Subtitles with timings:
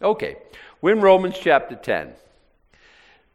[0.00, 0.36] Okay,
[0.80, 2.12] we're in Romans chapter 10.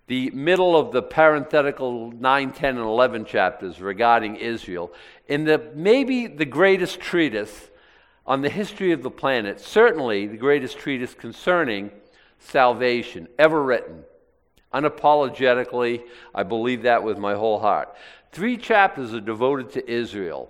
[0.08, 4.94] The middle of the parenthetical 9, 10, and 11 chapters regarding Israel.
[5.28, 7.70] In the maybe the greatest treatise
[8.26, 11.92] on the history of the planet, certainly the greatest treatise concerning
[12.40, 14.04] salvation ever written.
[14.74, 16.04] Unapologetically,
[16.34, 17.94] I believe that with my whole heart.
[18.32, 20.50] Three chapters are devoted to Israel.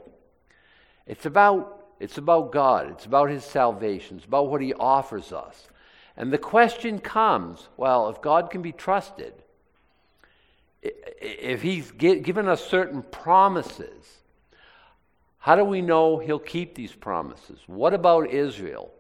[1.08, 5.70] It's about, it's about God, it's about His salvation, it's about what He offers us.
[6.16, 9.34] And the question comes well, if God can be trusted,
[10.82, 14.20] if He's given us certain promises,
[15.40, 17.60] how do we know He'll keep these promises?
[17.68, 18.92] What about Israel?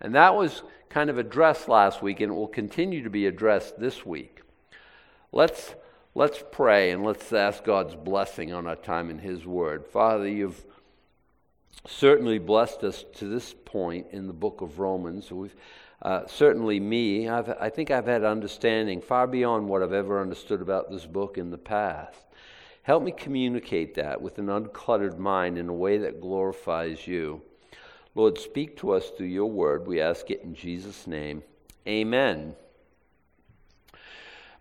[0.00, 3.78] And that was kind of addressed last week, and it will continue to be addressed
[3.78, 4.40] this week.
[5.32, 5.74] Let's,
[6.14, 9.86] let's pray and let's ask God's blessing on our time in His Word.
[9.86, 10.64] Father, you've
[11.86, 15.30] certainly blessed us to this point in the book of Romans.
[15.30, 15.54] We've,
[16.04, 20.60] uh, certainly, me, I've, I think I've had understanding far beyond what I've ever understood
[20.60, 22.18] about this book in the past.
[22.82, 27.40] Help me communicate that with an uncluttered mind in a way that glorifies you.
[28.14, 29.86] Lord, speak to us through your word.
[29.86, 31.42] We ask it in Jesus' name.
[31.88, 32.54] Amen.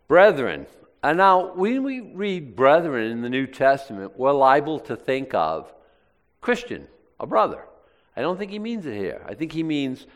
[0.07, 0.65] Brethren,
[1.03, 5.73] and now when we read brethren in the New Testament, we're liable to think of
[6.39, 6.87] Christian,
[7.19, 7.65] a brother.
[8.15, 9.25] I don't think he means it here.
[9.27, 10.07] I think he means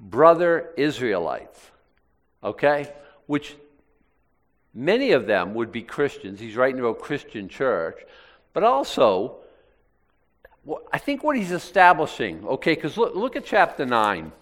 [0.00, 1.60] brother Israelites,
[2.42, 2.92] okay?
[3.26, 3.54] Which
[4.72, 6.40] many of them would be Christians.
[6.40, 7.98] He's writing about Christian church,
[8.54, 9.36] but also,
[10.92, 14.32] I think what he's establishing, okay, because look, look at chapter 9.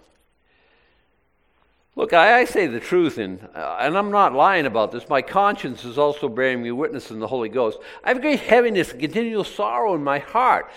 [1.96, 5.08] Look, I, I say the truth, and, uh, and I'm not lying about this.
[5.08, 7.78] My conscience is also bearing me witness in the Holy Ghost.
[8.04, 10.70] I have great heaviness and continual sorrow in my heart.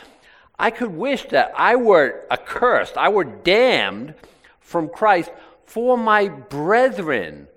[0.57, 4.15] I could wish that I were accursed, I were damned
[4.61, 5.31] from Christ
[5.65, 7.47] for my brethren.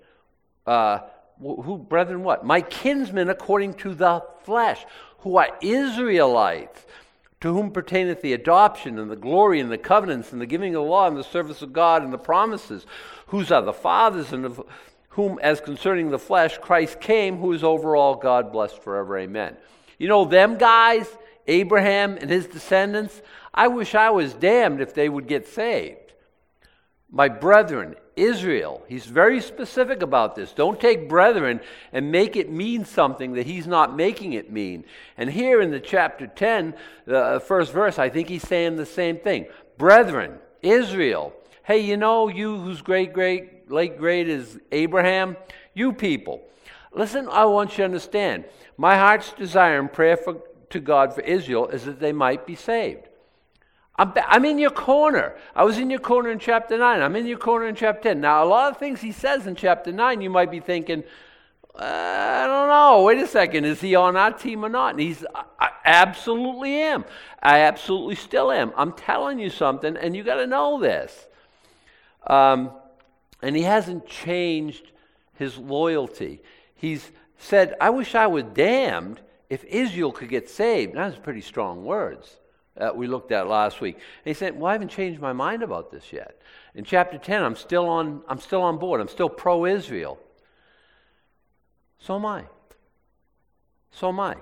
[0.65, 0.99] Uh,
[1.39, 2.45] who, brethren, what?
[2.45, 4.85] My kinsmen according to the flesh,
[5.19, 6.85] who are Israelites,
[7.41, 10.83] to whom pertaineth the adoption and the glory and the covenants and the giving of
[10.83, 12.85] the law and the service of God and the promises,
[13.27, 14.63] whose are the fathers and of
[15.09, 19.17] whom, as concerning the flesh, Christ came, who is over all God blessed forever.
[19.17, 19.55] Amen.
[19.97, 21.07] You know, them guys,
[21.47, 23.21] Abraham and his descendants,
[23.53, 26.04] I wish I was damned if they would get saved
[27.15, 28.83] my brethren, Israel.
[28.89, 30.51] He's very specific about this.
[30.51, 31.61] Don't take brethren
[31.93, 34.83] and make it mean something that he's not making it mean.
[35.17, 36.73] And here in the chapter 10,
[37.05, 39.45] the uh, first verse, I think he's saying the same thing.
[39.77, 41.33] Brethren, Israel.
[41.63, 45.37] Hey, you know, you whose great, great, late great is Abraham,
[45.73, 46.41] you people.
[46.91, 48.43] Listen, I want you to understand.
[48.75, 52.55] My heart's desire and prayer for, to God for Israel is that they might be
[52.55, 53.07] saved.
[53.97, 55.35] I'm, I'm in your corner.
[55.55, 57.01] I was in your corner in chapter 9.
[57.01, 58.21] I'm in your corner in chapter 10.
[58.21, 61.03] Now, a lot of things he says in chapter 9, you might be thinking,
[61.77, 63.03] I don't know.
[63.03, 63.65] Wait a second.
[63.65, 64.91] Is he on our team or not?
[64.91, 65.25] And he's,
[65.59, 67.05] I absolutely am.
[67.41, 68.73] I absolutely still am.
[68.75, 71.27] I'm telling you something, and you got to know this.
[72.27, 72.71] Um,
[73.41, 74.91] and he hasn't changed
[75.35, 76.41] his loyalty.
[76.75, 80.95] He's said, I wish I was damned if Israel could get saved.
[80.95, 82.37] That's pretty strong words
[82.75, 83.95] that we looked at last week.
[83.95, 86.41] And he said, Well, I haven't changed my mind about this yet.
[86.73, 89.01] In chapter 10, I'm still on, I'm still on board.
[89.01, 90.19] I'm still pro Israel.
[91.99, 92.45] So am I.
[93.91, 94.35] So am I.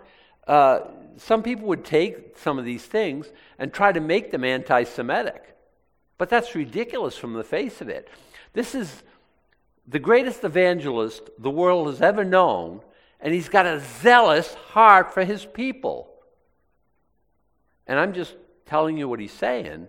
[0.47, 0.79] Uh,
[1.17, 5.55] some people would take some of these things and try to make them anti Semitic.
[6.17, 8.09] But that's ridiculous from the face of it.
[8.53, 9.03] This is
[9.88, 12.81] the greatest evangelist the world has ever known,
[13.19, 16.12] and he's got a zealous heart for his people.
[17.88, 18.35] And I'm just
[18.66, 19.88] telling you what he's saying.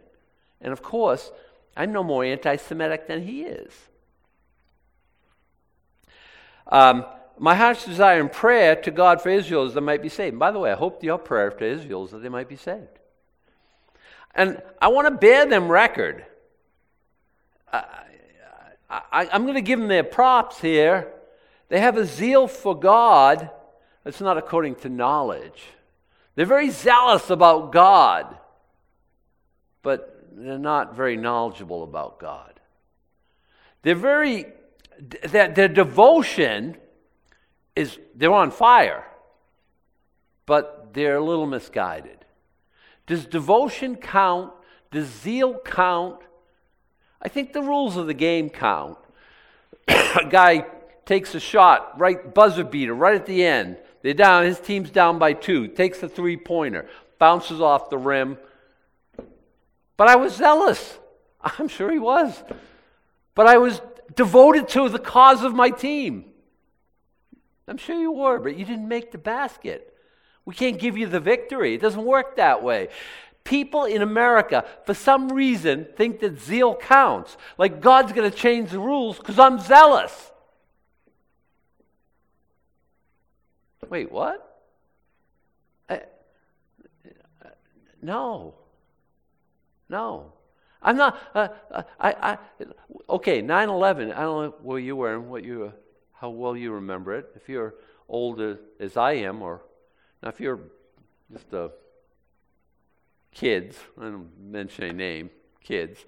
[0.60, 1.31] And of course,
[1.77, 3.72] I'm no more anti Semitic than he is.
[6.66, 7.05] Um,
[7.38, 10.38] my heart's desire and prayer to God for Israel is that they might be saved.
[10.38, 12.99] By the way, I hope your prayer to Israel is that they might be saved.
[14.34, 16.25] And I want to bear them record.
[17.72, 21.12] I, am going to give them their props here.
[21.69, 23.50] They have a zeal for God
[24.05, 25.64] that's not according to knowledge.
[26.34, 28.36] They're very zealous about God,
[29.82, 32.60] but they're not very knowledgeable about God.
[33.82, 34.46] They're very,
[35.00, 36.76] their, their devotion
[37.76, 39.04] is, they're on fire,
[40.46, 42.25] but they're a little misguided.
[43.06, 44.52] Does devotion count?
[44.90, 46.20] Does zeal count?
[47.20, 48.98] I think the rules of the game count.
[49.88, 50.66] a guy
[51.04, 53.76] takes a shot, right buzzer beater, right at the end.
[54.05, 56.87] They're down, his team's down by two, takes a three pointer,
[57.19, 58.37] bounces off the rim.
[59.97, 60.99] But I was zealous.
[61.41, 62.45] I'm sure he was.
[63.35, 63.81] But I was
[64.15, 66.27] devoted to the cause of my team.
[67.67, 69.97] I'm sure you were, but you didn't make the basket.
[70.45, 71.73] We can't give you the victory.
[71.73, 72.89] It doesn't work that way.
[73.43, 77.39] People in America, for some reason, think that zeal counts.
[77.56, 80.31] Like God's going to change the rules because I'm zealous.
[83.90, 84.62] Wait, what?
[85.88, 86.02] I,
[88.02, 88.54] no.
[89.88, 90.32] No.
[90.82, 92.38] I'm not, uh, uh I, I,
[93.08, 95.72] okay, 9 11, I don't know where you were and what you,
[96.12, 97.31] how well you remember it.
[97.34, 97.75] If you're
[98.08, 98.40] old
[98.78, 99.62] as I am, or
[100.22, 100.60] now if you're
[101.32, 101.70] just a
[103.32, 105.31] kids, I don't mention any name,
[105.62, 106.04] kids.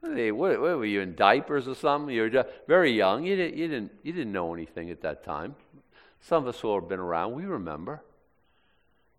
[0.00, 2.14] What, what, were you in diapers or something?
[2.14, 3.24] You were very young.
[3.24, 5.56] You didn't, you, didn't, you didn't know anything at that time.
[6.20, 8.02] Some of us who have been around, we remember.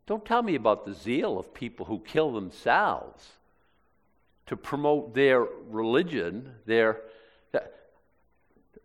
[0.06, 3.30] Don't tell me about the zeal of people who kill themselves
[4.48, 6.54] to promote their religion.
[6.66, 7.02] They're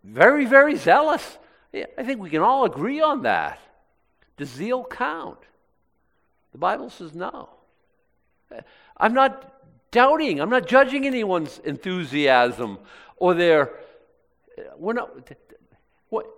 [0.02, 1.38] very, very zealous.
[1.72, 3.58] I think we can all agree on that.
[4.36, 5.38] Does zeal count?
[6.52, 7.48] The Bible says no.
[8.96, 9.50] I'm not
[9.90, 12.78] doubting, I'm not judging anyone's enthusiasm
[13.16, 13.72] or their.
[14.76, 15.10] We're not,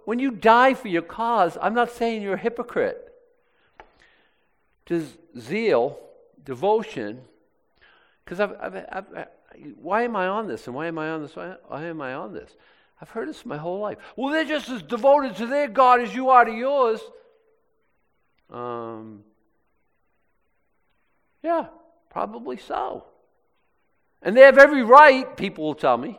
[0.04, 3.12] when you die for your cause, I'm not saying you're a hypocrite.
[4.86, 5.98] Does zeal,
[6.44, 7.22] devotion,
[8.24, 9.28] because I've, I've, I've,
[9.80, 11.34] why am I on this and why am I on this?
[11.34, 12.50] Why, why am I on this?
[13.00, 13.98] I've heard this my whole life.
[14.16, 17.00] Well, they're just as devoted to their God as you are to yours.
[18.50, 19.24] Um,
[21.42, 21.66] yeah,
[22.10, 23.04] probably so.
[24.22, 26.18] And they have every right, people will tell me.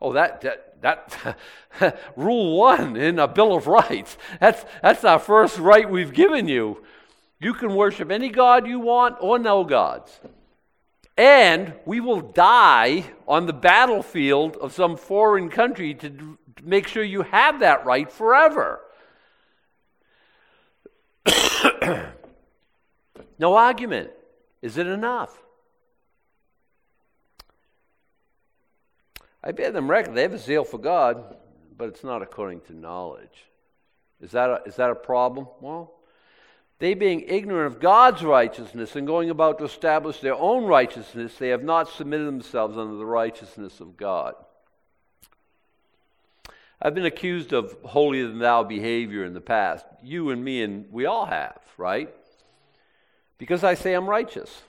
[0.00, 1.36] Oh, that, that, that
[2.16, 4.16] rule one in a Bill of Rights.
[4.40, 6.82] That's, that's our first right we've given you.
[7.38, 10.20] You can worship any God you want or no gods.
[11.16, 17.22] And we will die on the battlefield of some foreign country to make sure you
[17.22, 18.80] have that right forever.
[23.38, 24.10] no argument.
[24.62, 25.42] Is it enough?
[29.42, 30.14] I bear them record.
[30.14, 31.36] They have a zeal for God,
[31.76, 33.46] but it's not according to knowledge.
[34.20, 35.46] Is that a, is that a problem?
[35.60, 35.92] Well,
[36.78, 41.48] they being ignorant of God's righteousness and going about to establish their own righteousness, they
[41.48, 44.34] have not submitted themselves under the righteousness of God.
[46.82, 49.84] I've been accused of holier than thou behavior in the past.
[50.02, 52.08] You and me, and we all have, right?
[53.36, 54.62] Because I say I'm righteous.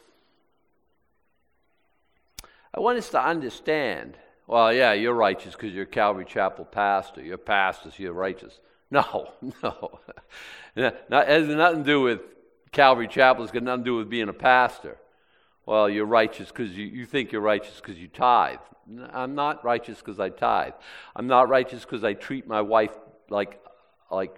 [2.73, 4.17] I want us to understand
[4.51, 7.21] well, yeah, you're righteous because you're Calvary Chapel pastor.
[7.21, 8.59] You're pastors, you're righteous.
[8.91, 9.31] No,
[9.63, 10.01] no.
[10.75, 12.19] It has nothing to do with
[12.73, 13.45] Calvary Chapel.
[13.45, 14.97] It's got nothing to do with being a pastor.
[15.65, 18.59] Well, you're righteous because you, you think you're righteous because you tithe.
[19.13, 20.73] I'm not righteous because I tithe.
[21.15, 22.91] I'm not righteous because I treat my wife
[23.29, 23.61] like,
[24.11, 24.35] like,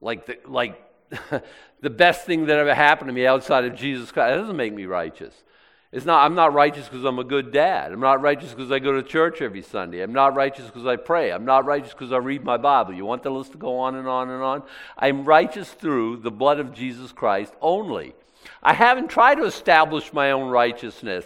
[0.00, 0.82] like the, like
[1.80, 4.34] the best thing that ever happened to me outside of Jesus Christ.
[4.34, 5.44] That doesn't make me righteous.
[5.90, 7.92] It's not, I'm not righteous because I'm a good dad.
[7.92, 10.02] I'm not righteous because I go to church every Sunday.
[10.02, 11.32] I'm not righteous because I pray.
[11.32, 12.92] I'm not righteous because I read my Bible.
[12.92, 14.62] You want the list to go on and on and on?
[14.98, 18.14] I'm righteous through the blood of Jesus Christ only.
[18.62, 21.24] I haven't tried to establish my own righteousness.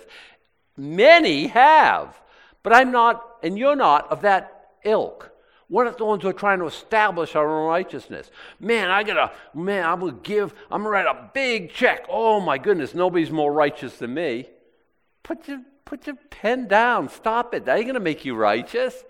[0.77, 2.21] Many have,
[2.63, 5.32] but I'm not, and you're not, of that ilk.
[5.73, 8.31] We're not the ones who are trying to establish our own righteousness.
[8.61, 12.05] Man, I gotta, man, I'm gonna give, I'm gonna write a big check.
[12.11, 14.51] Oh my goodness, nobody's more righteous than me.
[15.23, 17.09] Put your, put your pen down.
[17.09, 17.65] Stop it.
[17.65, 19.03] That ain't gonna make you righteous.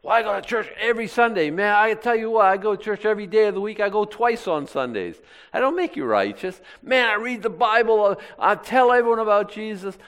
[0.00, 1.50] Well, I go to church every Sunday.
[1.50, 3.80] Man, I tell you what, I go to church every day of the week.
[3.80, 5.16] I go twice on Sundays.
[5.52, 6.60] I don't make you righteous.
[6.84, 8.16] Man, I read the Bible.
[8.38, 9.98] I tell everyone about Jesus.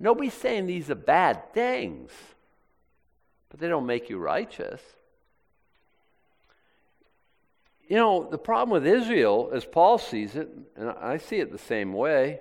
[0.00, 2.10] Nobody's saying these are bad things,
[3.48, 4.80] but they don't make you righteous.
[7.88, 11.58] You know, the problem with Israel, as Paul sees it, and I see it the
[11.58, 12.40] same way,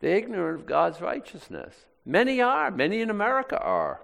[0.00, 1.74] they're ignorant of God's righteousness.
[2.04, 4.00] Many are, many in America are.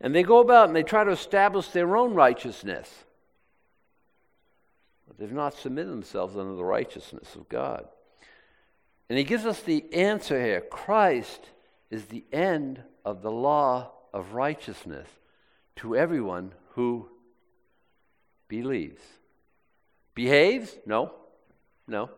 [0.00, 2.92] And they go about and they try to establish their own righteousness.
[5.06, 7.86] But they've not submitted themselves under the righteousness of God.
[9.08, 11.50] And he gives us the answer here Christ
[11.90, 15.08] is the end of the law of righteousness
[15.76, 17.08] to everyone who
[18.48, 19.02] believes.
[20.14, 20.76] Behaves?
[20.86, 21.12] No.
[21.86, 22.10] No.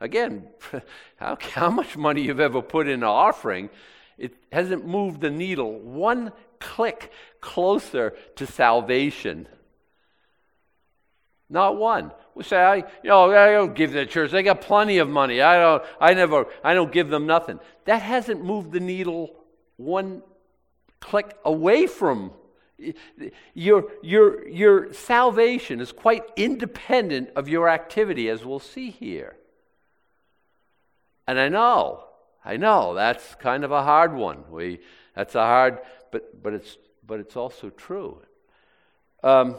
[0.00, 0.48] Again,
[1.16, 3.70] how, how much money you've ever put in an offering,
[4.18, 9.48] it hasn't moved the needle one click closer to salvation.
[11.48, 12.10] Not one.
[12.34, 14.32] We say, I, you know, I don't give the church.
[14.32, 15.40] They got plenty of money.
[15.40, 17.60] I don't, I never, I don't give them nothing.
[17.84, 19.36] That hasn't moved the needle
[19.76, 20.22] one
[21.00, 22.32] click away from
[23.54, 29.36] your, your, your salvation is quite independent of your activity, as we'll see here.
[31.26, 32.04] And I know,
[32.44, 34.44] I know that's kind of a hard one.
[34.50, 34.80] We,
[35.14, 35.78] that's a hard,
[36.10, 36.76] but, but, it's,
[37.06, 38.20] but it's also true.
[39.22, 39.56] Um,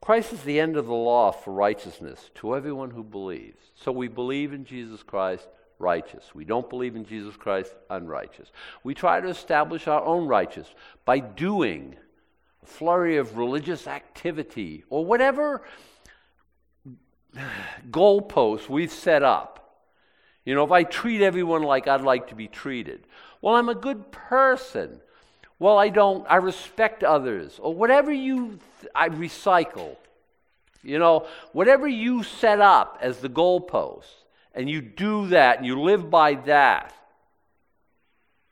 [0.00, 3.62] Christ is the end of the law for righteousness to everyone who believes.
[3.74, 5.46] So we believe in Jesus Christ,
[5.78, 6.34] righteous.
[6.34, 8.50] We don't believe in Jesus Christ, unrighteous.
[8.82, 10.74] We try to establish our own righteousness
[11.04, 11.96] by doing
[12.64, 15.62] flurry of religious activity or whatever
[17.90, 19.54] goalposts we've set up.
[20.44, 23.06] You know, if I treat everyone like I'd like to be treated,
[23.42, 25.00] well, I'm a good person.
[25.58, 28.58] Well, I don't, I respect others, or whatever you,
[28.94, 29.96] I recycle.
[30.82, 34.24] You know, whatever you set up as the goalposts,
[34.54, 36.94] and you do that and you live by that,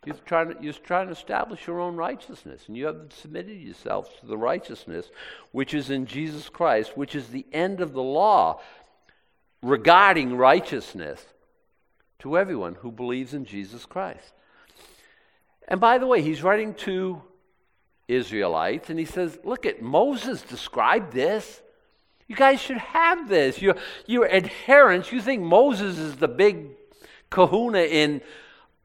[0.06, 4.08] you're trying, to, you're trying to establish your own righteousness, and you have submitted yourselves
[4.20, 5.10] to the righteousness
[5.52, 8.60] which is in Jesus Christ, which is the end of the law
[9.62, 11.24] regarding righteousness
[12.20, 14.32] to everyone who believes in Jesus Christ.
[15.68, 17.22] And by the way, he's writing to
[18.08, 21.60] Israelites, and he says, Look at Moses described this.
[22.28, 23.60] You guys should have this.
[23.60, 26.70] Your, your adherents, you think Moses is the big
[27.30, 28.20] kahuna in,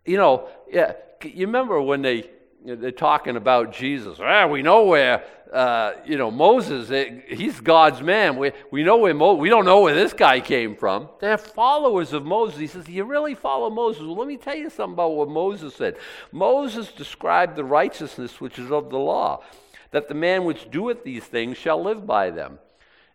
[0.05, 0.93] you know, yeah,
[1.25, 2.29] you remember when they
[2.63, 4.19] they're talking about Jesus.
[4.21, 8.37] Ah, we know where, uh, you know, Moses, eh, he's God's man.
[8.37, 11.09] We, we know where Mo- we don't know where this guy came from.
[11.19, 12.59] They're followers of Moses.
[12.59, 14.03] He says, You really follow Moses?
[14.03, 15.97] Well, let me tell you something about what Moses said.
[16.31, 19.43] Moses described the righteousness which is of the law,
[19.89, 22.59] that the man which doeth these things shall live by them.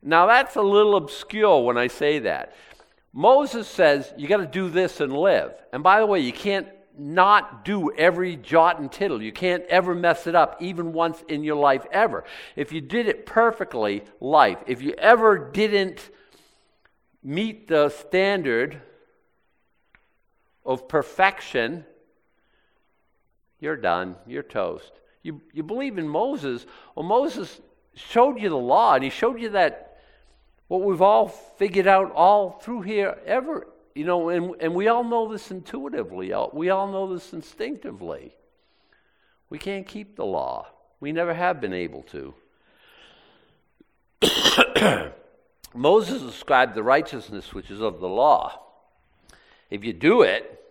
[0.03, 2.53] Now, that's a little obscure when I say that.
[3.13, 5.55] Moses says, You got to do this and live.
[5.73, 9.23] And by the way, you can't not do every jot and tittle.
[9.23, 12.25] You can't ever mess it up, even once in your life, ever.
[12.55, 14.59] If you did it perfectly, life.
[14.67, 16.11] If you ever didn't
[17.23, 18.81] meet the standard
[20.65, 21.85] of perfection,
[23.61, 24.17] you're done.
[24.27, 24.93] You're toast.
[25.23, 26.67] You, you believe in Moses.
[26.95, 27.61] Well, Moses
[27.95, 29.99] showed you the law, and he showed you that
[30.69, 35.03] what we've all figured out all through here ever you know, and, and we all
[35.03, 38.37] know this intuitively, we all know this instinctively.
[39.49, 40.67] We can't keep the law,
[41.01, 42.35] we never have been able to.
[45.75, 48.61] Moses described the righteousness which is of the law.
[49.71, 50.63] If you do it,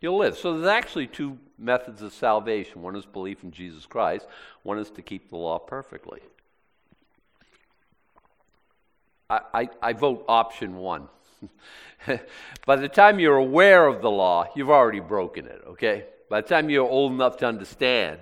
[0.00, 0.36] you'll live.
[0.36, 4.26] So there's actually two methods of salvation one is belief in Jesus Christ,
[4.64, 6.20] one is to keep the law perfectly.
[9.30, 11.08] I, I, I vote option one.
[12.66, 16.04] By the time you're aware of the law, you've already broken it, okay?
[16.28, 18.20] By the time you're old enough to understand,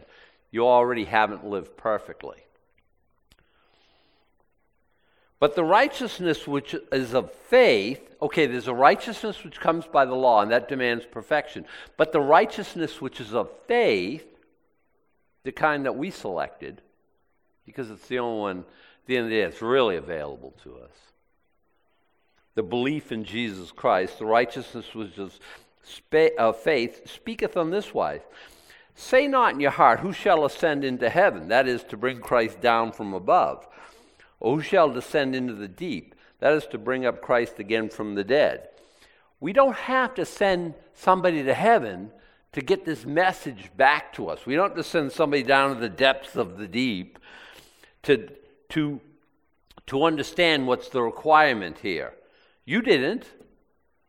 [0.51, 2.37] you already haven't lived perfectly.
[5.39, 10.15] But the righteousness which is of faith, okay, there's a righteousness which comes by the
[10.15, 11.65] law, and that demands perfection.
[11.97, 14.27] But the righteousness which is of faith,
[15.45, 16.83] the kind that we selected,
[17.65, 20.77] because it's the only one, at the end of the day, it's really available to
[20.77, 21.11] us
[22.55, 25.39] the belief in Jesus Christ, the righteousness which is
[26.13, 28.21] of uh, faith, speaketh on this wise
[28.95, 31.49] Say not in your heart, Who shall ascend into heaven?
[31.49, 33.67] That is, to bring Christ down from above.
[34.41, 36.15] Or who shall descend into the deep?
[36.41, 38.69] That is, to bring up Christ again from the dead.
[39.39, 42.11] We don't have to send somebody to heaven
[42.53, 44.45] to get this message back to us.
[44.45, 47.19] We don't have to send somebody down to the depths of the deep
[48.03, 48.29] to,
[48.71, 49.01] to,
[49.87, 52.13] to understand what's the requirement here.
[52.65, 53.25] You didn't.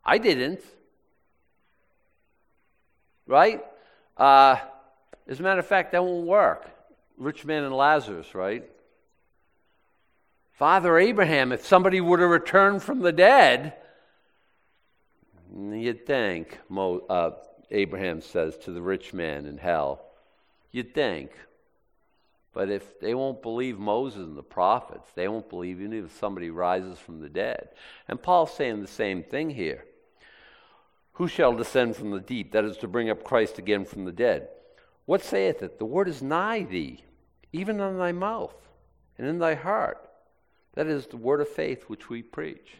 [0.03, 0.61] I didn't.
[3.27, 3.63] Right?
[4.17, 4.57] Uh,
[5.27, 6.69] as a matter of fact, that won't work.
[7.17, 8.69] Rich man and Lazarus, right?
[10.53, 13.73] Father Abraham, if somebody were to return from the dead,
[15.55, 17.31] you'd think, Mo, uh,
[17.71, 20.05] Abraham says to the rich man in hell,
[20.71, 21.31] you'd think.
[22.53, 26.49] But if they won't believe Moses and the prophets, they won't believe even if somebody
[26.49, 27.69] rises from the dead.
[28.07, 29.85] And Paul's saying the same thing here.
[31.13, 32.51] Who shall descend from the deep?
[32.51, 34.49] That is to bring up Christ again from the dead.
[35.05, 35.79] What saith it?
[35.79, 37.03] The word is nigh thee,
[37.53, 38.55] even on thy mouth
[39.17, 40.09] and in thy heart.
[40.73, 42.75] That is the word of faith which we preach.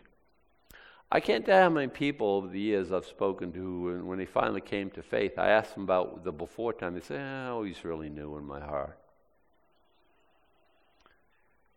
[1.12, 4.62] I can't tell how many people over the years I've spoken to, when they finally
[4.62, 6.94] came to faith, I asked them about the before time.
[6.94, 8.98] They say, ah, oh, I always really knew in my heart.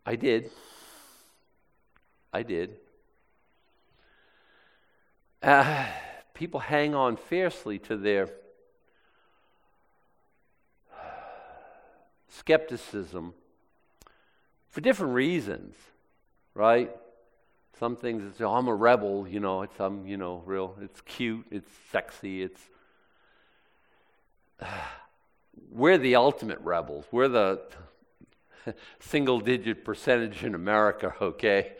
[0.06, 0.50] I did.
[2.32, 2.76] I did.
[5.42, 5.87] Uh,
[6.34, 8.28] people hang on fiercely to their
[12.28, 13.34] skepticism
[14.68, 15.76] for different reasons,
[16.54, 16.90] right?
[17.78, 21.00] Some things, it's, oh, I'm a rebel, you know, it's, I'm, you know, real, it's
[21.02, 22.61] cute, it's sexy, it's.
[25.70, 27.04] we're the ultimate rebels.
[27.11, 27.62] We're the
[29.00, 31.73] single digit percentage in America, okay?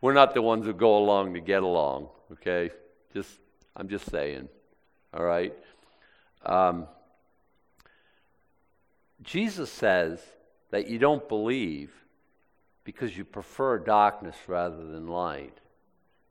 [0.00, 2.70] We're not the ones who go along to get along, okay?
[3.12, 3.30] Just,
[3.76, 4.48] I'm just saying,
[5.12, 5.54] all right?
[6.44, 6.86] Um,
[9.22, 10.20] Jesus says
[10.70, 11.92] that you don't believe
[12.84, 15.58] because you prefer darkness rather than light.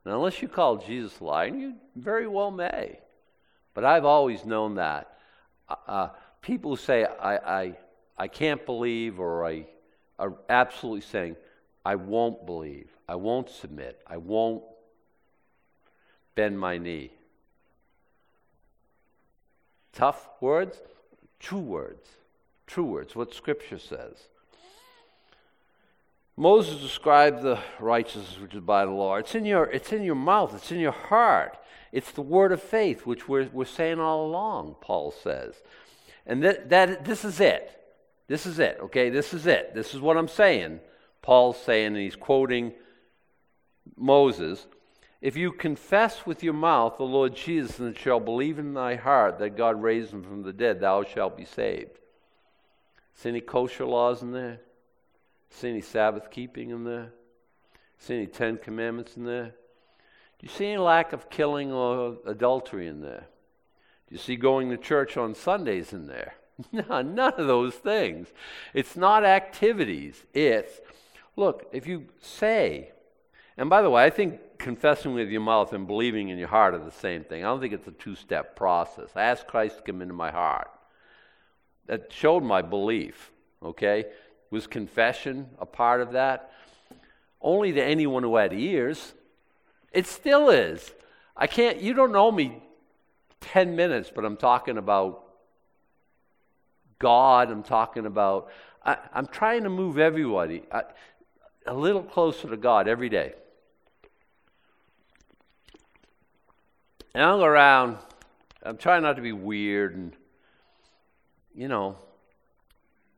[0.04, 2.98] Now, unless you call Jesus lying, you very well may.
[3.74, 5.16] But I've always known that.
[5.68, 6.08] Uh, uh,
[6.40, 7.76] people who say, I, I,
[8.18, 9.66] I can't believe, or I
[10.20, 11.36] are absolutely saying,
[11.84, 14.62] I won't believe, I won't submit, I won't
[16.34, 17.10] bend my knee.
[19.92, 20.78] Tough words?
[21.40, 22.06] True words.
[22.66, 24.28] True words, what Scripture says.
[26.36, 29.16] Moses described the righteousness which is by the law.
[29.16, 31.58] It's in your, it's in your mouth, it's in your heart.
[31.92, 35.54] It's the word of faith, which we're, we're saying all along, Paul says.
[36.24, 37.79] And that, that this is it.
[38.30, 39.10] This is it, okay?
[39.10, 39.74] This is it.
[39.74, 40.78] This is what I'm saying.
[41.20, 42.72] Paul's saying, and he's quoting
[43.96, 44.68] Moses.
[45.20, 49.40] If you confess with your mouth the Lord Jesus and shall believe in thy heart
[49.40, 51.98] that God raised him from the dead, thou shalt be saved.
[53.16, 54.60] See any kosher laws in there?
[55.50, 57.12] See any Sabbath keeping in there?
[57.98, 59.56] See any Ten Commandments in there?
[60.38, 63.26] Do you see any lack of killing or adultery in there?
[64.06, 66.34] Do you see going to church on Sundays in there?
[66.72, 68.28] No, none of those things.
[68.74, 70.24] It's not activities.
[70.34, 70.80] It's,
[71.36, 72.92] look, if you say,
[73.56, 76.74] and by the way, I think confessing with your mouth and believing in your heart
[76.74, 77.44] are the same thing.
[77.44, 79.10] I don't think it's a two step process.
[79.14, 80.70] I asked Christ to come into my heart.
[81.86, 84.04] That showed my belief, okay?
[84.50, 86.52] Was confession a part of that?
[87.40, 89.14] Only to anyone who had ears.
[89.92, 90.92] It still is.
[91.36, 92.62] I can't, you don't know me
[93.40, 95.24] 10 minutes, but I'm talking about
[97.00, 97.50] God.
[97.50, 98.50] I'm talking about,
[98.84, 100.84] I, am trying to move everybody I,
[101.66, 103.34] a little closer to God every day.
[107.12, 107.98] And I'll go around,
[108.62, 110.12] I'm trying not to be weird and,
[111.54, 111.96] you know,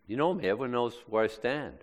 [0.07, 1.75] you know me, everyone knows where I stand.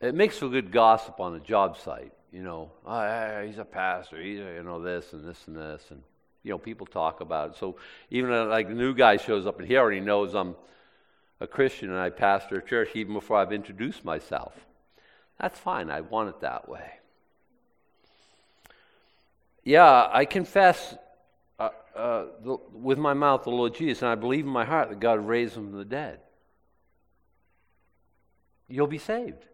[0.00, 2.70] It makes for good gossip on a job site, you know.
[2.86, 5.82] Oh, he's a pastor, he's, you know, this and this and this.
[5.90, 6.02] And,
[6.42, 7.56] you know, people talk about it.
[7.56, 7.76] So
[8.10, 10.56] even uh, like the new guy shows up and he already knows I'm
[11.40, 14.54] a Christian and I pastor a church even before I've introduced myself.
[15.40, 15.90] That's fine.
[15.90, 16.92] I want it that way.
[19.64, 20.94] Yeah, I confess
[21.58, 24.90] uh, uh, the, with my mouth the Lord Jesus, and I believe in my heart
[24.90, 26.20] that God raised him from the dead.
[28.68, 29.46] You'll be saved.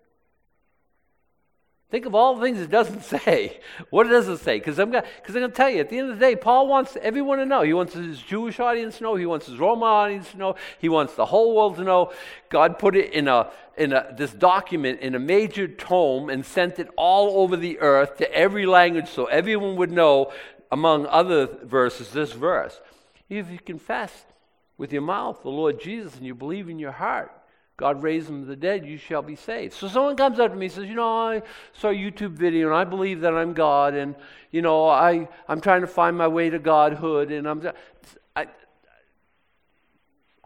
[1.90, 3.60] Think of all the things it doesn't say.
[3.90, 4.58] What it does it say?
[4.58, 7.38] Because I'm going to tell you, at the end of the day, Paul wants everyone
[7.38, 7.62] to know.
[7.62, 9.16] He wants his Jewish audience to know.
[9.16, 10.54] He wants his Roman audience to know.
[10.78, 12.12] He wants the whole world to know.
[12.48, 16.78] God put it in, a, in a, this document in a major tome and sent
[16.78, 20.32] it all over the earth to every language so everyone would know,
[20.70, 22.80] among other verses, this verse.
[23.28, 24.26] If you confess
[24.78, 27.32] with your mouth the Lord Jesus and you believe in your heart
[27.80, 29.72] God raised him from the dead, you shall be saved.
[29.72, 32.66] So someone comes up to me and says, You know, I saw a YouTube video
[32.66, 34.14] and I believe that I'm God and,
[34.50, 37.72] you know, I, I'm trying to find my way to Godhood and I'm.
[38.36, 38.48] I,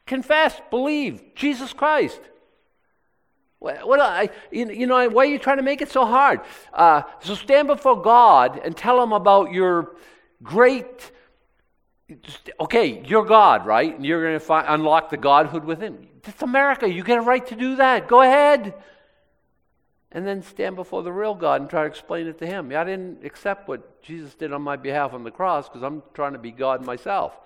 [0.07, 2.21] confess, believe, Jesus Christ.
[3.59, 6.41] What, what I, you know, why are you trying to make it so hard?
[6.73, 9.97] Uh, so stand before God and tell him about your
[10.43, 11.11] great
[12.61, 13.95] okay, you're God, right?
[13.95, 16.07] And you're going to unlock the Godhood within.
[16.27, 16.89] It's America.
[16.89, 18.09] You get a right to do that.
[18.09, 18.75] Go ahead.
[20.13, 22.71] And then stand before the real God and try to explain it to Him.
[22.75, 26.35] I didn't accept what Jesus did on my behalf on the cross because I'm trying
[26.35, 27.37] to be God myself.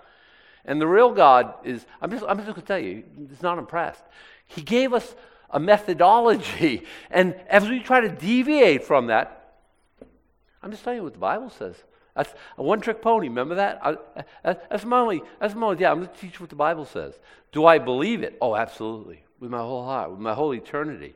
[0.65, 3.57] And the real God is, I'm just, I'm just going to tell you, He's not
[3.57, 4.03] impressed.
[4.45, 5.15] He gave us
[5.49, 6.83] a methodology.
[7.11, 9.55] And as we try to deviate from that,
[10.61, 11.75] I'm just telling you what the Bible says.
[12.19, 13.29] That's a one trick pony.
[13.29, 13.79] Remember that?
[13.81, 13.95] I,
[14.43, 16.83] uh, that's my only, that's my only, yeah, I'm going to teach what the Bible
[16.83, 17.17] says.
[17.53, 18.37] Do I believe it?
[18.41, 19.23] Oh, absolutely.
[19.39, 21.13] With my whole heart, with my whole eternity.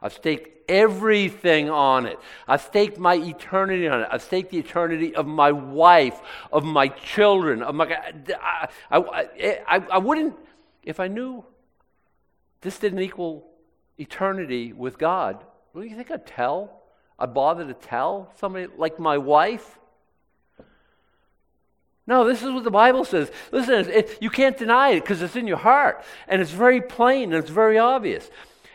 [0.00, 2.16] I've staked everything on it.
[2.46, 4.08] I've staked my eternity on it.
[4.08, 6.20] I've staked the eternity of my wife,
[6.52, 7.86] of my children, of my.
[8.40, 10.36] I, I, I, I wouldn't,
[10.84, 11.44] if I knew
[12.60, 13.50] this didn't equal
[13.98, 16.82] eternity with God, what do you think I'd tell?
[17.18, 19.79] I'd bother to tell somebody like my wife?
[22.10, 23.30] No, this is what the Bible says.
[23.52, 26.02] Listen, it, you can't deny it because it's in your heart.
[26.26, 28.28] And it's very plain and it's very obvious.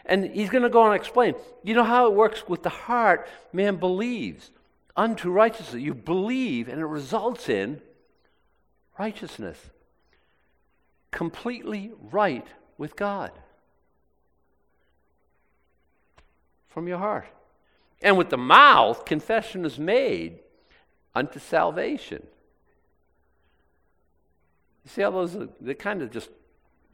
[0.05, 1.35] And he's going to go on and explain.
[1.61, 3.27] You know how it works with the heart?
[3.51, 4.51] Man believes
[4.95, 5.81] unto righteousness.
[5.81, 7.81] You believe, and it results in
[8.97, 9.59] righteousness.
[11.11, 13.33] Completely right with God.
[16.69, 17.27] From your heart.
[18.01, 20.39] And with the mouth, confession is made
[21.13, 22.25] unto salvation.
[24.85, 26.29] See how those are, they're kind of just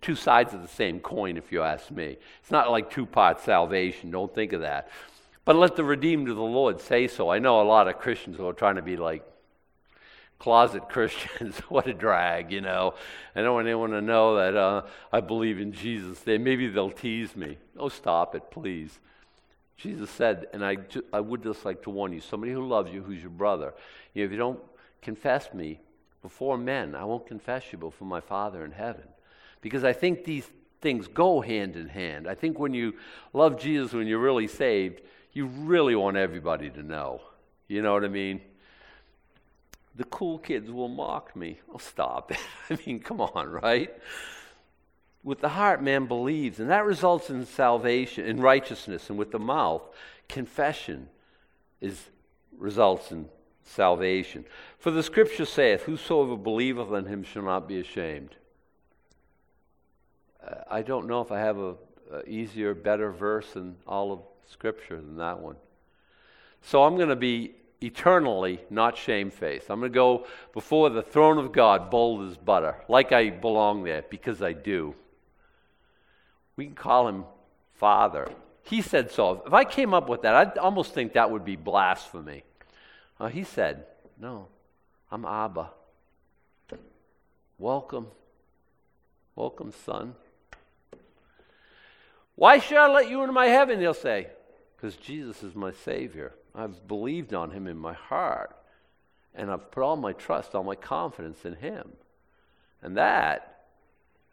[0.02, 2.18] two sides of the same coin, if you ask me.
[2.42, 4.12] It's not like two part salvation.
[4.12, 4.90] Don't think of that.
[5.46, 7.30] But let the redeemed of the Lord say so.
[7.30, 9.24] I know a lot of Christians who are trying to be like
[10.40, 11.58] closet Christians.
[11.70, 12.96] what a drag, you know.
[13.36, 16.20] I don't want anyone to know that uh, I believe in Jesus.
[16.20, 17.58] They, maybe they'll tease me.
[17.78, 19.00] Oh, stop it, please.
[19.78, 20.78] Jesus said, and I,
[21.12, 23.74] I would just like to warn you somebody who loves you, who's your brother,
[24.14, 24.60] you know, if you don't
[25.02, 25.80] confess me,
[26.22, 26.96] before men.
[26.96, 29.08] I won't confess you before my Father in heaven.
[29.62, 30.48] Because I think these
[30.82, 32.28] things go hand in hand.
[32.28, 32.96] I think when you
[33.34, 35.02] love Jesus, when you're really saved,
[35.34, 37.22] you really want everybody to know.
[37.68, 38.42] You know what I mean?
[39.96, 41.60] The cool kids will mock me.
[41.74, 42.40] Oh, stop it.
[42.70, 43.94] I mean, come on, right?
[45.24, 49.40] With the heart, man believes, and that results in salvation, in righteousness, and with the
[49.40, 49.84] mouth,
[50.28, 51.10] confession
[51.80, 52.10] is
[52.58, 53.28] results in
[53.64, 54.46] salvation.
[54.78, 58.36] For the scripture saith, Whosoever believeth on him shall not be ashamed.
[60.46, 61.76] Uh, I don't know if I have a,
[62.12, 64.20] a easier, better verse in all of
[64.50, 65.56] scripture than that one.
[66.62, 69.70] So I'm going to be eternally not shamefaced.
[69.70, 73.84] I'm going to go before the throne of God bold as butter, like I belong
[73.84, 74.96] there, because I do.
[76.56, 77.26] We can call him
[77.74, 78.30] Father.
[78.64, 79.44] He said so.
[79.46, 82.44] If I came up with that, I'd almost think that would be blasphemy.
[83.22, 83.86] Uh, he said,
[84.20, 84.48] No,
[85.12, 85.70] I'm Abba.
[87.60, 88.08] Welcome.
[89.36, 90.16] Welcome, son.
[92.34, 93.80] Why should I let you into my heaven?
[93.80, 94.26] He'll say,
[94.76, 96.34] Because Jesus is my Savior.
[96.56, 98.56] I've believed on him in my heart.
[99.36, 101.92] And I've put all my trust, all my confidence in him.
[102.82, 103.66] And that,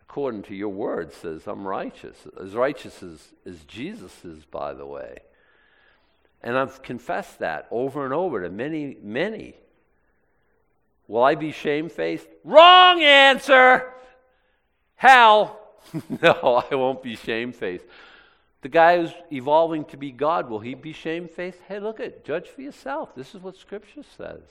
[0.00, 2.16] according to your word, says I'm righteous.
[2.42, 5.18] As righteous as, as Jesus is, by the way.
[6.42, 9.54] And I've confessed that over and over to many, many.
[11.08, 12.28] Will I be shamefaced?
[12.44, 13.92] Wrong answer!
[14.96, 15.58] Hell.
[16.22, 17.84] no, I won't be shamefaced.
[18.60, 21.58] The guy who's evolving to be God, will he be shamefaced?
[21.66, 23.14] Hey, look at judge for yourself.
[23.14, 24.42] This is what Scripture says.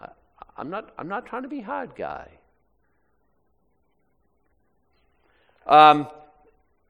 [0.00, 0.08] I,
[0.56, 2.28] I'm not, I'm not trying to be hard guy.
[5.66, 6.08] Um,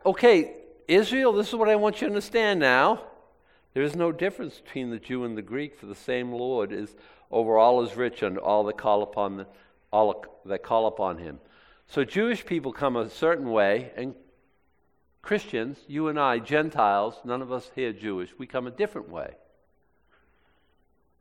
[0.06, 0.54] okay,
[0.88, 3.02] Israel, this is what I want you to understand now.
[3.74, 6.94] There is no difference between the Jew and the Greek, for the same Lord is
[7.30, 9.46] over all is rich and all that call upon the,
[9.90, 11.40] all that call upon him.
[11.86, 14.14] So Jewish people come a certain way, and
[15.22, 19.34] Christians, you and I, Gentiles, none of us here Jewish, we come a different way.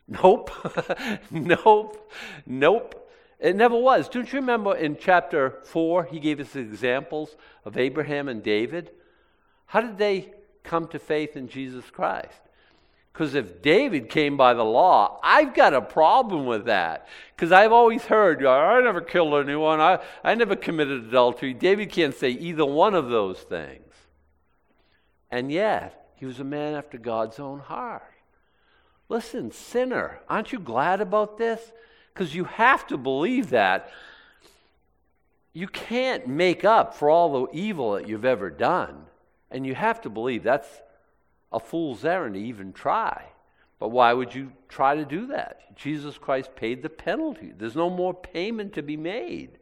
[0.07, 0.51] Nope.
[1.31, 2.11] nope.
[2.45, 3.09] Nope.
[3.39, 4.09] It never was.
[4.09, 8.91] Don't you remember in chapter 4, he gave us examples of Abraham and David?
[9.71, 10.33] How did they
[10.65, 12.41] come to faith in Jesus Christ?
[13.13, 17.07] Because if David came by the law, I've got a problem with that.
[17.33, 21.53] Because I've always heard, I never killed anyone, I, I never committed adultery.
[21.53, 23.93] David can't say either one of those things.
[25.29, 28.03] And yet, he was a man after God's own heart.
[29.07, 31.71] Listen, sinner, aren't you glad about this?
[32.13, 33.89] Because you have to believe that.
[35.53, 39.05] You can't make up for all the evil that you've ever done.
[39.51, 40.81] And you have to believe that's
[41.51, 43.25] a fool's errand to even try.
[43.79, 45.75] But why would you try to do that?
[45.75, 47.51] Jesus Christ paid the penalty.
[47.57, 49.57] There's no more payment to be made.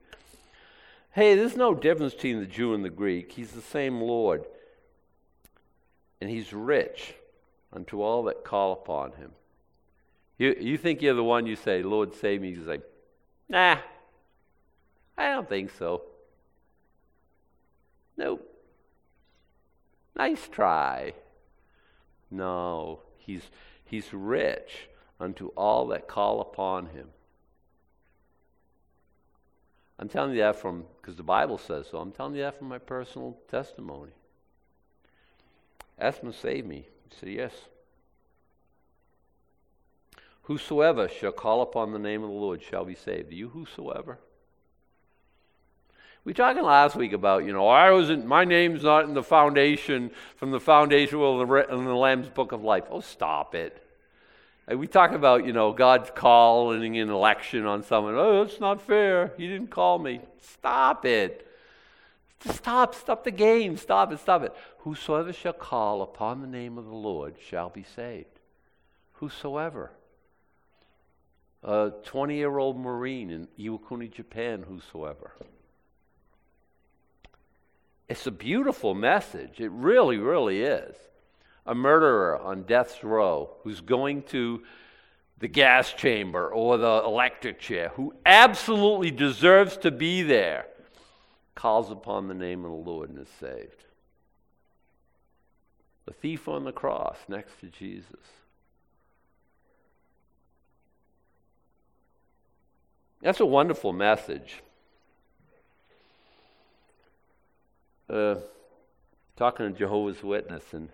[1.12, 3.32] Hey, there's no difference between the Jew and the Greek.
[3.32, 4.46] He's the same Lord.
[6.22, 7.16] And he's rich
[7.74, 9.32] unto all that call upon him.
[10.38, 12.50] You, you think you're the one you say, Lord, save me.
[12.50, 12.80] You say,
[13.48, 13.78] nah,
[15.18, 16.04] I don't think so.
[18.18, 18.49] Nope.
[20.20, 21.14] Nice try.
[22.30, 23.44] No, he's,
[23.86, 27.08] he's rich unto all that call upon him.
[29.98, 32.68] I'm telling you that from, because the Bible says so, I'm telling you that from
[32.68, 34.12] my personal testimony.
[35.98, 36.86] Ask him to save me.
[37.10, 37.54] He said, Yes.
[40.44, 43.32] Whosoever shall call upon the name of the Lord shall be saved.
[43.32, 44.20] You, whosoever?
[46.30, 50.12] We talking last week about, you know, I wasn't, my name's not in the foundation,
[50.36, 52.84] from the foundation of the, in the Lamb's Book of Life.
[52.92, 53.84] Oh, stop it.
[54.68, 58.14] we talk about, you know, God's calling an election on someone.
[58.16, 59.34] Oh, that's not fair.
[59.38, 60.22] He didn't call me.
[60.40, 61.48] Stop it.
[62.42, 63.76] Stop, stop the game.
[63.76, 64.54] Stop it, stop it.
[64.82, 68.40] Whosoever shall call upon the name of the Lord shall be saved.
[69.14, 69.94] Whosoever.
[71.64, 75.32] A 20 year old Marine in Iwakuni, Japan, whosoever.
[78.10, 79.60] It's a beautiful message.
[79.60, 80.96] It really, really is.
[81.66, 84.64] A murderer on death's row who's going to
[85.38, 90.66] the gas chamber or the electric chair, who absolutely deserves to be there,
[91.54, 93.86] calls upon the name of the Lord and is saved.
[96.06, 98.20] The thief on the cross next to Jesus.
[103.22, 104.64] That's a wonderful message.
[108.10, 108.36] Uh,
[109.36, 110.90] talking to Jehovah's Witness, and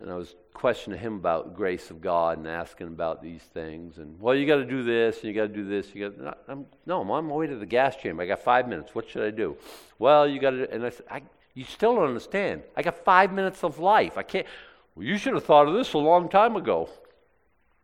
[0.00, 3.98] and I was questioning him about grace of God and asking about these things.
[3.98, 5.94] And well, you got to do this, and you got to do this.
[5.94, 8.22] You got I'm, no, I'm on my way to the gas chamber.
[8.22, 8.94] I got five minutes.
[8.94, 9.56] What should I do?
[9.98, 10.70] Well, you got to.
[10.72, 11.22] And I said, I,
[11.54, 12.62] you still don't understand.
[12.76, 14.16] I got five minutes of life.
[14.16, 14.46] I can't.
[14.94, 16.88] Well, you should have thought of this a long time ago.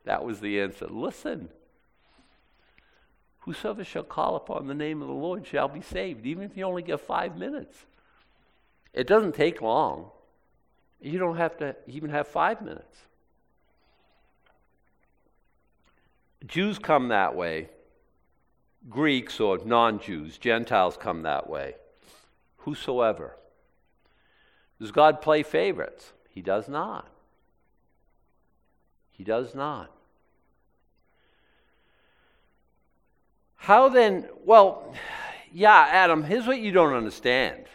[0.05, 0.87] That was the answer.
[0.87, 1.51] Listen.
[3.41, 6.65] Whosoever shall call upon the name of the Lord shall be saved, even if you
[6.65, 7.87] only get five minutes.
[8.93, 10.11] It doesn't take long.
[11.01, 12.99] You don't have to even have five minutes.
[16.47, 17.69] Jews come that way.
[18.89, 21.75] Greeks or non Jews, Gentiles come that way.
[22.59, 23.37] Whosoever.
[24.81, 26.13] Does God play favorites?
[26.31, 27.07] He does not.
[29.11, 29.91] He does not.
[33.57, 34.95] How then, well,
[35.53, 37.67] yeah, Adam, here's what you don't understand.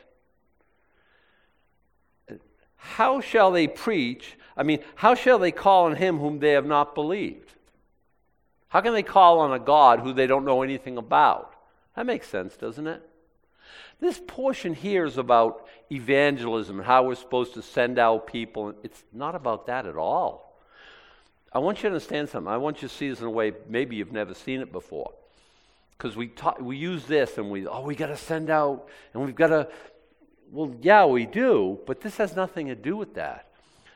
[2.96, 4.38] How shall they preach?
[4.56, 7.52] I mean, how shall they call on him whom they have not believed?
[8.70, 11.54] How can they call on a God who they don't know anything about?
[11.98, 13.04] That makes sense, doesn't it?
[14.00, 18.74] This portion here is about evangelism and how we're supposed to send out people.
[18.82, 20.58] It's not about that at all.
[21.52, 22.50] I want you to understand something.
[22.50, 25.12] I want you to see this in a way maybe you've never seen it before.
[25.98, 26.32] Because we,
[26.62, 29.68] we use this and we, oh, we got to send out and we've got to,
[30.56, 33.52] well, yeah, we do, but this has nothing to do with that.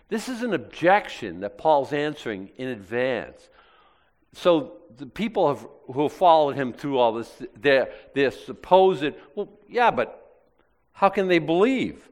[0.10, 3.50] This is an objection that Paul's answering in advance.
[4.34, 9.50] So the people have, who have followed him through all this, they're, they're supposed, well,
[9.70, 10.44] yeah, but
[10.92, 12.10] how can they believe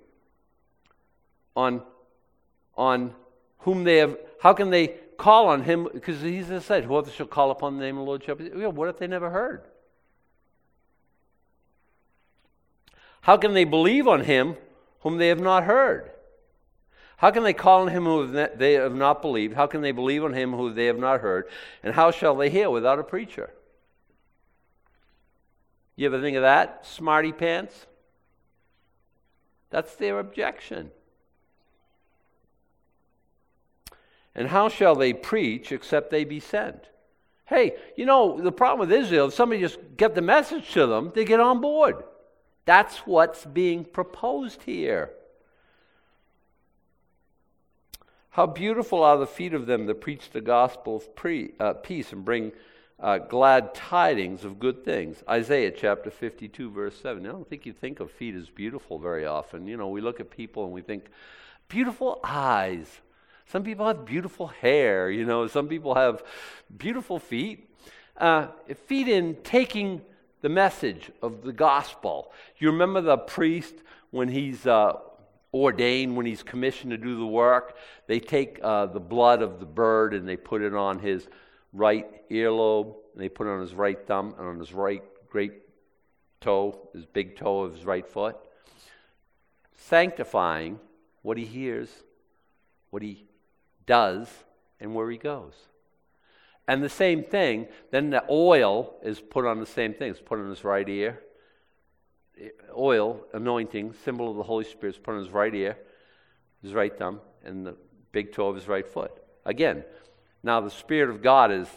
[1.56, 1.82] on,
[2.78, 3.14] on
[3.60, 5.90] whom they have, how can they call on him?
[5.92, 8.88] Because he said, whoever shall call upon the name of the Lord shall be, what
[8.88, 9.64] if they never heard?
[13.28, 14.56] How can they believe on him
[15.02, 16.12] whom they have not heard?
[17.18, 19.54] How can they call on him who they have not believed?
[19.54, 21.50] How can they believe on him who they have not heard?
[21.84, 23.50] And how shall they hear without a preacher?
[25.98, 27.86] You ever think of that, smarty pants?
[29.72, 30.92] That's their objection.
[34.34, 36.86] And how shall they preach except they be sent?
[37.44, 41.12] Hey, you know, the problem with Israel, if somebody just get the message to them,
[41.14, 42.06] they get on board.
[42.68, 45.12] That's what's being proposed here.
[48.32, 52.12] How beautiful are the feet of them that preach the gospel of pre, uh, peace
[52.12, 52.52] and bring
[53.00, 55.24] uh, glad tidings of good things.
[55.30, 57.26] Isaiah chapter 52, verse 7.
[57.26, 59.66] I don't think you think of feet as beautiful very often.
[59.66, 61.06] You know, we look at people and we think,
[61.70, 63.00] beautiful eyes.
[63.46, 66.22] Some people have beautiful hair, you know, some people have
[66.78, 67.70] beautiful feet.
[68.18, 68.48] Uh,
[68.88, 70.02] feet in taking
[70.42, 72.32] the message of the gospel.
[72.58, 73.76] You remember the priest
[74.12, 74.94] when he's uh,
[75.54, 77.76] ordained, when he's commissioned to do the work?
[78.08, 81.28] They take uh, the blood of the bird and they put it on his
[81.74, 85.54] right earlobe, and they put it on his right thumb and on his right great
[86.42, 88.38] toe, his big toe of his right foot,
[89.76, 90.80] sanctifying
[91.22, 91.90] what he hears,
[92.90, 93.26] what he
[93.86, 94.28] does,
[94.80, 95.54] and where he goes.
[96.68, 100.12] And the same thing, then the oil is put on the same thing.
[100.12, 101.22] It's put on his right ear.
[102.78, 105.78] Oil, anointing, symbol of the Holy Spirit, is put on his right ear,
[106.62, 107.76] his right thumb, and the
[108.12, 109.12] big toe of his right foot.
[109.46, 109.84] Again,
[110.44, 111.68] now the Spirit of God is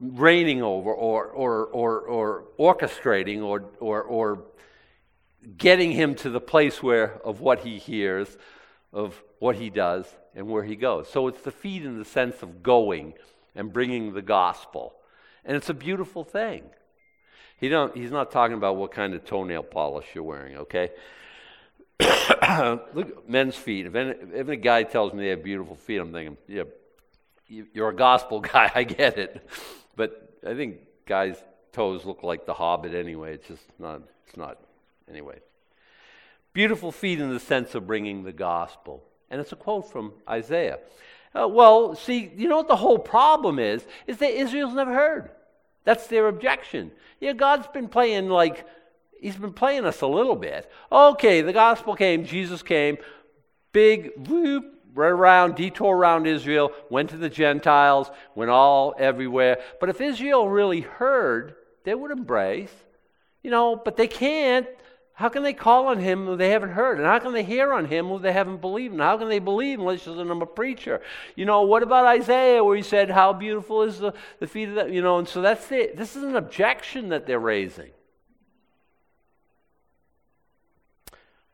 [0.00, 4.44] reigning over or, or, or, or orchestrating or, or, or
[5.56, 8.36] getting him to the place where of what he hears,
[8.92, 10.06] of what he does,
[10.36, 11.08] and where he goes.
[11.08, 13.14] So it's the feet in the sense of going
[13.56, 14.94] and bringing the gospel.
[15.44, 16.62] And it's a beautiful thing.
[17.58, 20.90] He don't, he's not talking about what kind of toenail polish you're wearing, okay?
[22.94, 23.86] Look, men's feet.
[23.86, 26.64] If, any, if a guy tells me they have beautiful feet, I'm thinking, yeah,
[27.48, 28.70] you're a gospel guy.
[28.74, 29.48] I get it,
[29.96, 31.36] but I think guys'
[31.72, 33.34] toes look like the Hobbit anyway.
[33.34, 34.02] It's just not.
[34.26, 34.58] It's not.
[35.08, 35.38] Anyway,
[36.52, 40.78] beautiful feet in the sense of bringing the gospel, and it's a quote from Isaiah.
[41.34, 43.84] Uh, well, see, you know what the whole problem is?
[44.06, 45.30] Is that Israel's never heard.
[45.84, 46.90] That's their objection.
[47.20, 48.66] Yeah, God's been playing like
[49.20, 50.70] he's been playing us a little bit.
[50.90, 52.98] Okay, the gospel came, Jesus came,
[53.72, 59.58] big whoop, right around, detour around Israel, went to the Gentiles, went all everywhere.
[59.78, 62.72] But if Israel really heard, they would embrace.
[63.42, 64.66] You know, but they can't.
[65.16, 66.98] How can they call on him who they haven't heard?
[66.98, 68.92] And how can they hear on him who they haven't believed?
[68.92, 71.00] And how can they believe unless there's a preacher?
[71.34, 74.74] You know, what about Isaiah where he said, How beautiful is the, the feet of
[74.74, 75.96] the, you know, and so that's it.
[75.96, 77.92] This is an objection that they're raising.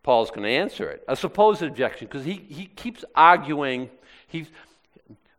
[0.02, 1.04] Paul's going to answer it.
[1.06, 3.90] A supposed objection, because he, he keeps arguing.
[4.26, 4.48] He's,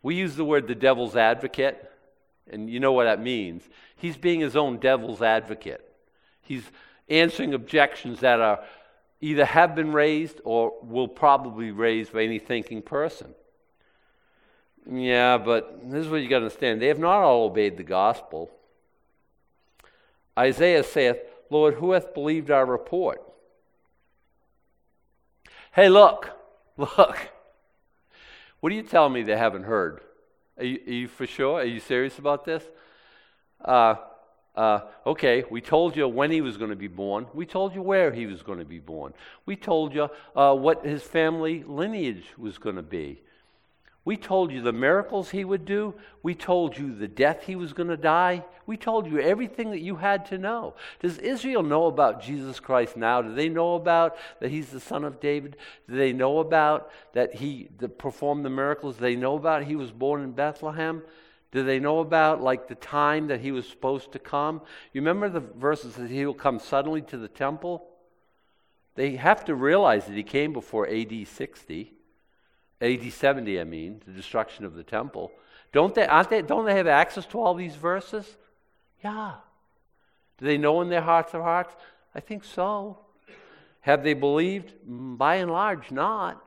[0.02, 1.92] we use the word the devil's advocate,
[2.50, 3.64] and you know what that means.
[3.98, 5.86] He's being his own devil's advocate.
[6.42, 6.64] He's
[7.10, 8.63] answering objections that are
[9.22, 13.34] either have been raised or will probably be raised by any thinking person.
[14.89, 16.82] Yeah, but this is what you got to understand.
[16.82, 18.52] They have not all obeyed the gospel.
[20.38, 21.18] Isaiah saith,
[21.50, 23.22] Lord, who hath believed our report?
[25.72, 26.30] Hey, look,
[26.78, 27.30] look.
[28.60, 30.02] What are you telling me they haven't heard?
[30.58, 31.60] Are you, are you for sure?
[31.62, 32.63] Are you serious about this?
[33.63, 33.96] Uh,
[34.56, 37.26] uh, okay, we told you when he was going to be born.
[37.34, 39.13] We told you where he was going to be born.
[39.46, 43.22] We told you uh, what his family lineage was going to be.
[44.06, 45.96] We told you the miracles he would do.
[46.24, 48.44] We told you the death he was going to die.
[48.66, 50.76] We told you everything that you had to know.
[51.00, 53.22] Does Israel know about Jesus Christ now?
[53.22, 55.56] Do they know about that he's the son of David?
[55.89, 58.96] Do they know about that he performed the miracles?
[58.98, 61.02] Do they know about he was born in Bethlehem?
[61.54, 64.62] Do they know about like the time that he was supposed to come?
[64.92, 67.86] You remember the verses that he will come suddenly to the temple?
[68.96, 71.94] They have to realize that he came before AD 60.
[72.82, 75.32] AD 70, I mean, the destruction of the temple.
[75.72, 78.36] Don't they, aren't they, don't they have access to all these verses?
[79.04, 79.34] Yeah.
[80.39, 81.76] Do they know in their hearts of hearts?
[82.16, 82.98] I think so.
[83.82, 84.74] Have they believed?
[84.89, 86.44] Mm, by and large, not.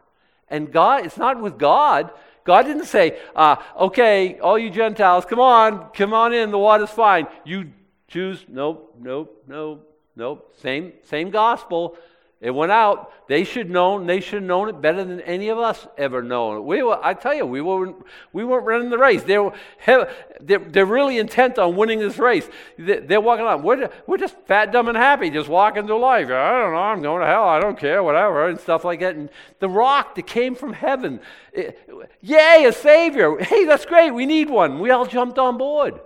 [0.48, 2.10] And God, it's not with God.
[2.46, 6.90] God didn't say, uh, okay, all you Gentiles, come on, come on in, the water's
[6.90, 7.26] fine.
[7.44, 7.72] You
[8.08, 10.54] Jews, nope, nope, nope, nope.
[10.62, 11.96] Same, same gospel.
[12.38, 13.12] It went out.
[13.28, 14.06] They should known.
[14.06, 16.66] They should have known it better than any of us ever known.
[16.66, 17.96] We were, I tell you, we weren't,
[18.34, 19.22] we weren't running the race.
[19.22, 19.54] They were,
[19.86, 22.46] they're, they're really intent on winning this race.
[22.78, 23.62] They're walking on.
[23.62, 26.26] We're, we're just fat, dumb, and happy, just walking through life.
[26.26, 26.78] I don't know.
[26.78, 27.48] I'm going to hell.
[27.48, 28.02] I don't care.
[28.02, 29.16] Whatever and stuff like that.
[29.16, 31.20] And the rock that came from heaven,
[31.54, 31.78] it,
[32.20, 33.38] yay, a savior.
[33.38, 34.10] Hey, that's great.
[34.10, 34.78] We need one.
[34.78, 36.00] We all jumped on board.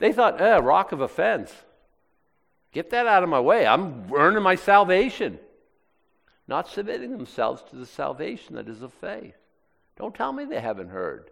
[0.00, 1.54] They thought, eh, rock of offense.
[2.72, 3.66] Get that out of my way.
[3.66, 5.38] I'm earning my salvation.
[6.46, 9.34] Not submitting themselves to the salvation that is of faith.
[9.96, 11.30] Don't tell me they haven't heard.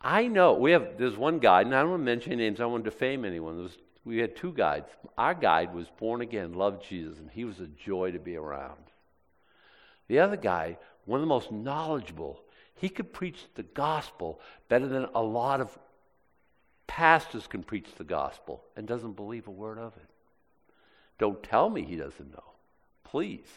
[0.00, 0.98] I know we have.
[0.98, 2.60] There's one guide, and I don't want to mention names.
[2.60, 3.62] I don't want to defame anyone.
[3.62, 4.88] Was, we had two guides.
[5.16, 8.82] Our guide was born again, loved Jesus, and he was a joy to be around.
[10.08, 12.40] The other guy, one of the most knowledgeable,
[12.74, 15.78] he could preach the gospel better than a lot of
[16.86, 20.08] pastors can preach the gospel and doesn't believe a word of it.
[21.18, 22.44] Don't tell me he doesn't know.
[23.04, 23.48] Please.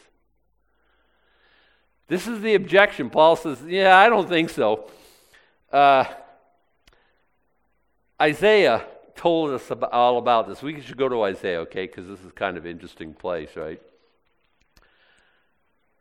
[2.06, 3.10] This is the objection.
[3.10, 4.90] Paul says, Yeah, I don't think so.
[5.72, 6.04] Uh,
[8.20, 10.62] Isaiah told us about, all about this.
[10.62, 13.82] We should go to Isaiah, okay, because this is kind of interesting place, right?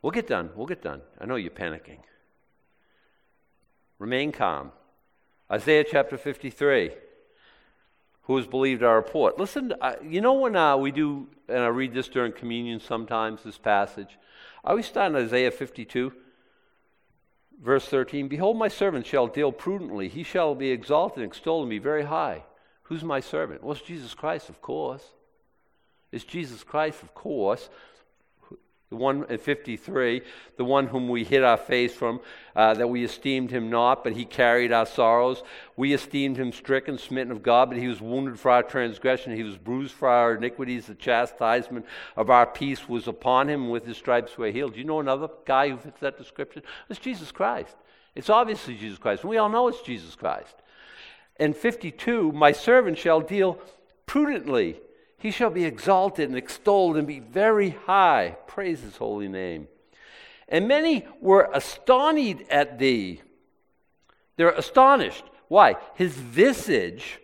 [0.02, 0.52] We'll get done.
[0.56, 1.02] We'll get done.
[1.20, 2.00] I know you're panicking.
[4.00, 4.72] Remain calm.
[5.52, 6.92] Isaiah chapter 53
[8.28, 9.40] who has believed our report.
[9.40, 13.58] Listen, you know when uh, we do, and I read this during communion sometimes, this
[13.58, 14.20] passage,
[14.64, 16.12] I always start in Isaiah 52,
[17.64, 21.70] verse 13 Behold, my servant shall deal prudently, he shall be exalted and extolled and
[21.70, 22.44] be very high.
[22.84, 23.64] Who's my servant?
[23.64, 25.04] Well, it's Jesus Christ, of course.
[26.12, 27.70] It's Jesus Christ, of course
[28.90, 30.22] the one in 53,
[30.56, 32.22] the one whom we hid our face from,
[32.56, 35.44] uh, that we esteemed him not, but he carried our sorrows.
[35.76, 39.36] We esteemed him stricken, smitten of God, but he was wounded for our transgression.
[39.36, 40.86] He was bruised for our iniquities.
[40.86, 41.86] The chastisement
[42.16, 44.74] of our peace was upon him, and with his stripes we are healed.
[44.74, 46.64] Do you know another guy who fits that description?
[46.90, 47.76] It's Jesus Christ.
[48.16, 49.26] It's obviously Jesus Christ.
[49.26, 50.56] We all know it's Jesus Christ.
[51.40, 53.60] In 52, my servant shall deal
[54.06, 54.78] prudently
[55.20, 58.38] He shall be exalted and extolled and be very high.
[58.46, 59.68] Praise his holy name.
[60.48, 63.22] And many were astonished at thee.
[64.36, 65.24] They're astonished.
[65.48, 65.76] Why?
[65.96, 67.20] His visage,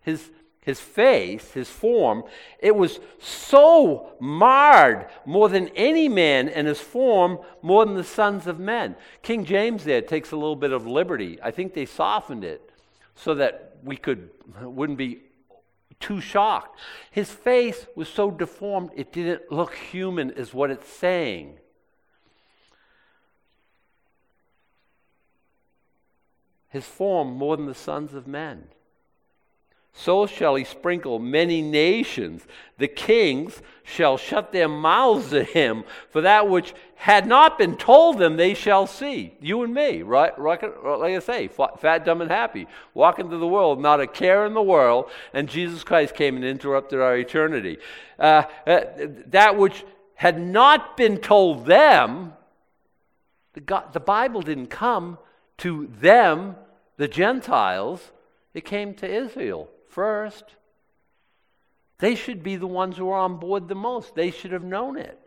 [0.00, 0.30] his,
[0.62, 2.24] his face, his form,
[2.58, 8.46] it was so marred more than any man, and his form more than the sons
[8.46, 8.96] of men.
[9.22, 11.38] King James there takes a little bit of liberty.
[11.42, 12.70] I think they softened it
[13.14, 14.30] so that we could
[14.62, 15.20] wouldn't be
[16.02, 16.78] too shocked.
[17.10, 21.58] His face was so deformed it didn't look human, is what it's saying.
[26.72, 28.64] his form more than the sons of men.
[29.94, 32.46] So shall he sprinkle many nations.
[32.78, 38.18] The kings shall shut their mouths at him, for that which had not been told
[38.18, 39.34] them they shall see.
[39.40, 40.36] You and me, right?
[40.38, 42.66] Like I say, fat, dumb, and happy.
[42.94, 46.44] Walk into the world, not a care in the world, and Jesus Christ came and
[46.44, 47.78] interrupted our eternity.
[48.18, 48.80] Uh, uh,
[49.26, 49.84] that which
[50.14, 52.32] had not been told them,
[53.52, 55.18] the, God, the Bible didn't come
[55.58, 56.56] to them,
[56.96, 58.12] the Gentiles,
[58.54, 60.44] it came to Israel first.
[61.98, 64.14] They should be the ones who are on board the most.
[64.14, 65.18] They should have known it.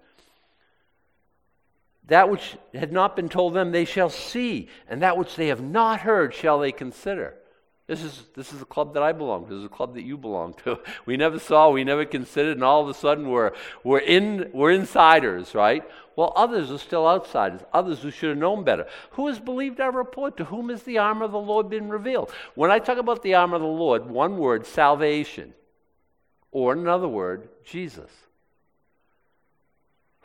[2.07, 5.61] That which had not been told them, they shall see, and that which they have
[5.61, 7.36] not heard shall they consider.
[7.88, 9.50] This is, this is the club that I belong to.
[9.52, 10.80] This is a club that you belong to.
[11.06, 13.52] We never saw, we never considered, and all of a sudden we're,
[13.84, 15.84] we're, in, we're insiders, right?
[16.16, 18.88] Well, others are still outsiders, others who should have known better.
[19.12, 20.38] Who has believed our report?
[20.38, 22.32] To whom has the armor of the Lord been revealed?
[22.56, 25.54] When I talk about the armor of the Lord, one word, salvation,
[26.52, 28.10] or another word, Jesus.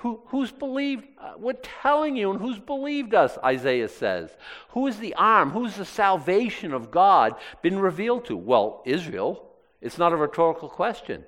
[0.01, 1.05] Who, who's believed?
[1.21, 4.31] Uh, we're telling you, and who's believed us, Isaiah says.
[4.71, 5.51] Who is the arm?
[5.51, 8.37] Who's the salvation of God been revealed to?
[8.37, 9.47] Well, Israel.
[9.83, 11.25] It's not a rhetorical question.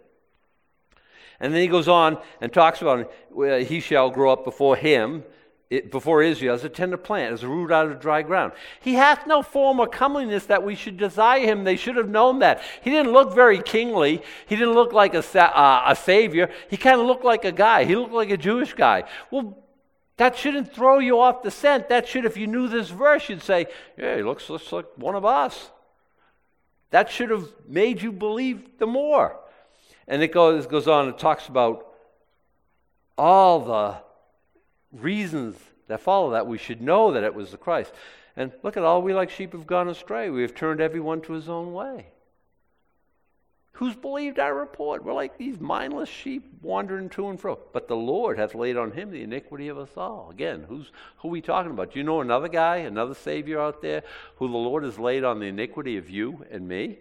[1.38, 5.24] And then he goes on and talks about uh, he shall grow up before him
[5.72, 8.52] it, before Israel as a tender plant, as a root out of dry ground.
[8.80, 11.64] He hath no form or comeliness that we should desire him.
[11.64, 12.62] They should have known that.
[12.82, 14.22] He didn't look very kingly.
[14.46, 16.50] He didn't look like a, uh, a savior.
[16.68, 17.84] He kind of looked like a guy.
[17.84, 19.04] He looked like a Jewish guy.
[19.30, 19.58] Well,
[20.18, 21.88] that shouldn't throw you off the scent.
[21.88, 23.66] That should, if you knew this verse, you'd say,
[23.96, 25.70] yeah, he looks, looks like one of us.
[26.90, 29.38] That should have made you believe the more.
[30.06, 31.86] And it goes, goes on and talks about
[33.16, 34.11] all the
[34.92, 35.56] reasons
[35.88, 37.92] that follow that, we should know that it was the Christ.
[38.36, 40.30] And look at all we like sheep have gone astray.
[40.30, 42.06] We have turned everyone to his own way.
[43.76, 45.02] Who's believed our report?
[45.02, 47.58] We're like these mindless sheep wandering to and fro.
[47.72, 50.28] But the Lord hath laid on him the iniquity of us all.
[50.30, 51.92] Again, who's who are we talking about?
[51.92, 54.02] Do you know another guy, another Savior out there
[54.36, 56.98] who the Lord has laid on the iniquity of you and me?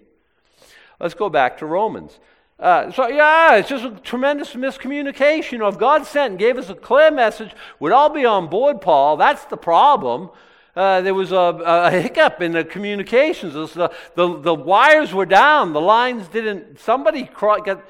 [1.00, 2.20] Let's go back to Romans.
[2.62, 5.68] Uh, so, yeah, it's just a tremendous miscommunication.
[5.68, 9.18] If God sent and gave us a clear message, we'd all be on board, Paul.
[9.18, 10.30] That's the problem.
[10.76, 13.54] Uh, there was a, a, hiccup in the communications.
[13.54, 15.74] The, the, the, wires were down.
[15.74, 16.80] The lines didn't.
[16.80, 17.84] Somebody got.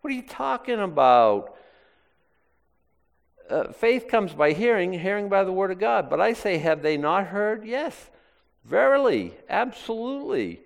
[0.00, 1.56] What are you talking about?
[3.50, 6.08] Uh, faith comes by hearing, hearing by the word of God.
[6.08, 7.66] But I say, have they not heard?
[7.66, 8.10] Yes.
[8.64, 10.60] Verily, absolutely.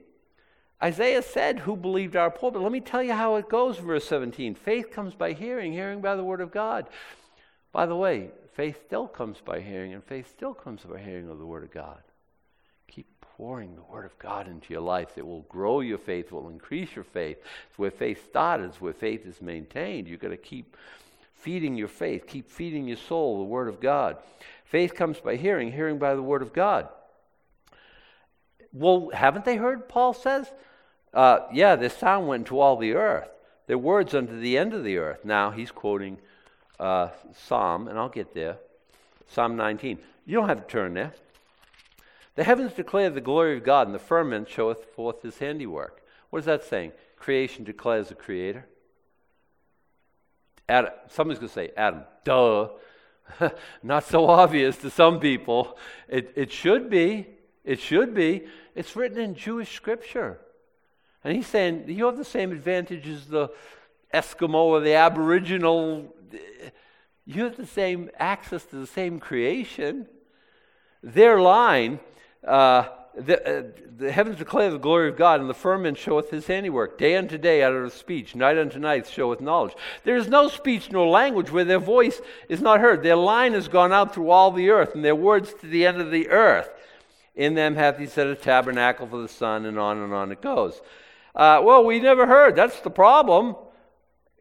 [0.83, 2.55] Isaiah said, Who believed our report?
[2.55, 4.55] But let me tell you how it goes, verse 17.
[4.55, 6.87] Faith comes by hearing, hearing by the word of God.
[7.73, 11.39] By the way, faith still comes by hearing, and faith still comes by hearing of
[11.39, 11.99] the word of God.
[12.87, 15.19] Keep pouring the word of God into your life.
[15.19, 17.39] It will grow your faith, it will increase your faith.
[17.69, 20.07] It's where faith started, it's where faith is maintained.
[20.07, 20.77] You've got to keep
[21.35, 24.19] feeding your faith, keep feeding your soul the word of God.
[24.65, 26.89] Faith comes by hearing, hearing by the word of God.
[28.73, 30.53] Well, haven't they heard, Paul says?
[31.15, 33.31] Uh, yeah, this sound went to all the earth.
[33.67, 35.25] Their words unto the end of the earth.
[35.25, 36.19] Now he's quoting
[36.79, 38.59] uh, Psalm, and I'll get there.
[39.29, 39.99] Psalm 19.
[40.27, 41.13] You don't have to turn there.
[42.35, 46.03] The heavens declare the glory of God, and the firmament showeth forth his handiwork.
[46.31, 46.93] What is that saying?
[47.17, 48.67] Creation declares the Creator.
[50.69, 52.69] Adam, somebody's going to say, Adam, duh.
[53.83, 55.77] Not so obvious to some people.
[56.09, 57.27] It, it should be.
[57.65, 58.47] It should be.
[58.75, 60.39] It's written in Jewish scripture.
[61.29, 63.51] And he's saying, you have the same advantage as the
[64.15, 66.07] Eskimo or the Aboriginal.
[67.27, 70.07] You have the same access to the same creation.
[71.03, 72.01] Their line,
[72.43, 73.63] uh, the, uh,
[73.99, 76.97] the, heavens declare the glory of God, and the firmament showeth his handiwork.
[76.97, 79.75] Day unto day uttereth speech, night unto night showeth knowledge.
[80.05, 83.03] There is no speech nor language where their voice is not heard.
[83.03, 86.01] Their line has gone out through all the earth, and their words to the end
[86.01, 86.71] of the earth.
[87.37, 90.41] In them hath he set a tabernacle for the sun, and on and on it
[90.41, 90.81] goes.
[91.39, 92.57] Uh, well, we never heard.
[92.57, 93.55] That's the problem.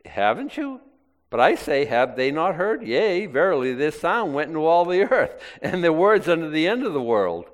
[0.04, 0.82] haven't you?
[1.30, 2.82] But I say, have they not heard?
[2.82, 6.84] Yea, verily, this sound went into all the earth, and their words unto the end
[6.84, 7.45] of the world.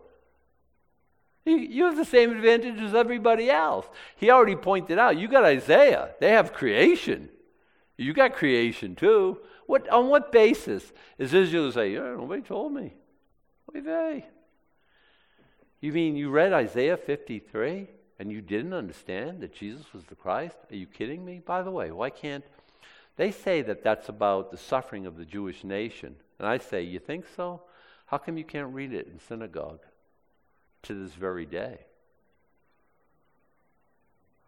[1.46, 3.86] You, have the same advantage as everybody else.
[4.16, 6.12] He already pointed out, you got Isaiah.
[6.22, 7.28] They have creation.
[7.98, 9.40] You got creation too.
[9.66, 12.94] What, on what basis is Israel to say, yeah, nobody told me?
[13.74, 14.26] Wait, they?
[15.82, 17.90] You mean you read Isaiah 53
[18.24, 20.56] and you didn't understand that Jesus was the Christ?
[20.72, 21.42] Are you kidding me?
[21.46, 22.46] By the way, why can't
[23.18, 26.16] they say that that's about the suffering of the Jewish nation?
[26.40, 27.64] And I say, you think so?
[28.06, 29.82] How come you can't read it in synagogue
[30.84, 31.80] to this very day?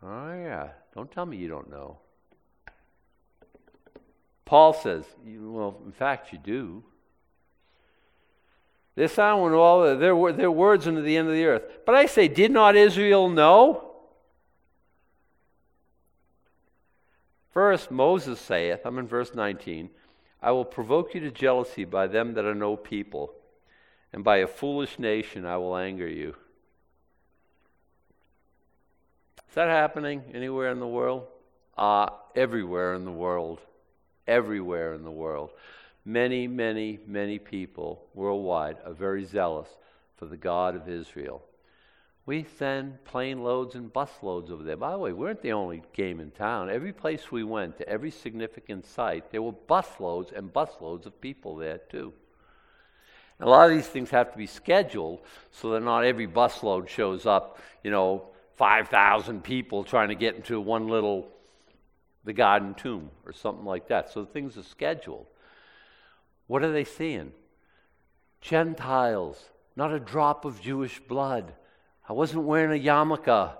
[0.01, 0.69] Oh, yeah.
[0.93, 1.97] Don't tell me you don't know.
[4.45, 6.81] Paul says, well, in fact, you do.
[8.95, 11.63] Their sound went all their, their words unto the end of the earth.
[11.85, 13.91] But I say, did not Israel know?
[17.51, 19.89] First, Moses saith, I'm in verse 19,
[20.41, 23.33] I will provoke you to jealousy by them that are no people,
[24.13, 26.35] and by a foolish nation I will anger you.
[29.49, 31.27] Is that happening anywhere in the world?
[31.77, 33.59] Uh, everywhere in the world
[34.27, 35.51] everywhere in the world.
[36.05, 39.69] Many, many, many people worldwide are very zealous
[40.17, 41.41] for the God of Israel.
[42.27, 44.77] We send plane loads and bus loads over there.
[44.77, 46.69] By the way, we weren't the only game in town.
[46.69, 51.05] Every place we went, to every significant site, there were bus loads and bus loads
[51.05, 52.13] of people there too.
[53.39, 56.89] a lot of these things have to be scheduled so that not every bus load
[56.89, 58.27] shows up, you know,
[58.57, 61.27] 5,000 people trying to get into one little
[62.23, 64.11] the garden tomb or something like that.
[64.11, 65.27] So things are scheduled.
[66.47, 67.31] What are they seeing?
[68.41, 69.43] Gentiles,
[69.75, 71.53] not a drop of Jewish blood.
[72.07, 73.53] I wasn't wearing a yarmulke.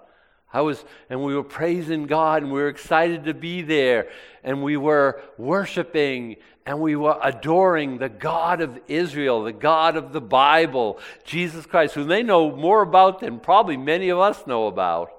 [0.53, 4.09] I was, and we were praising God and we were excited to be there
[4.43, 10.13] and we were worshiping and we were adoring the God of Israel, the God of
[10.13, 14.67] the Bible, Jesus Christ, who they know more about than probably many of us know
[14.67, 15.11] about.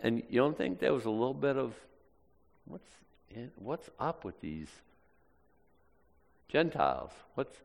[0.00, 1.74] And you don't think there was a little bit of
[2.66, 2.88] What's,
[3.30, 4.68] in, what's up with these
[6.54, 7.10] Gentiles?
[7.34, 7.56] What's,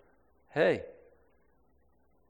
[0.50, 0.82] hey,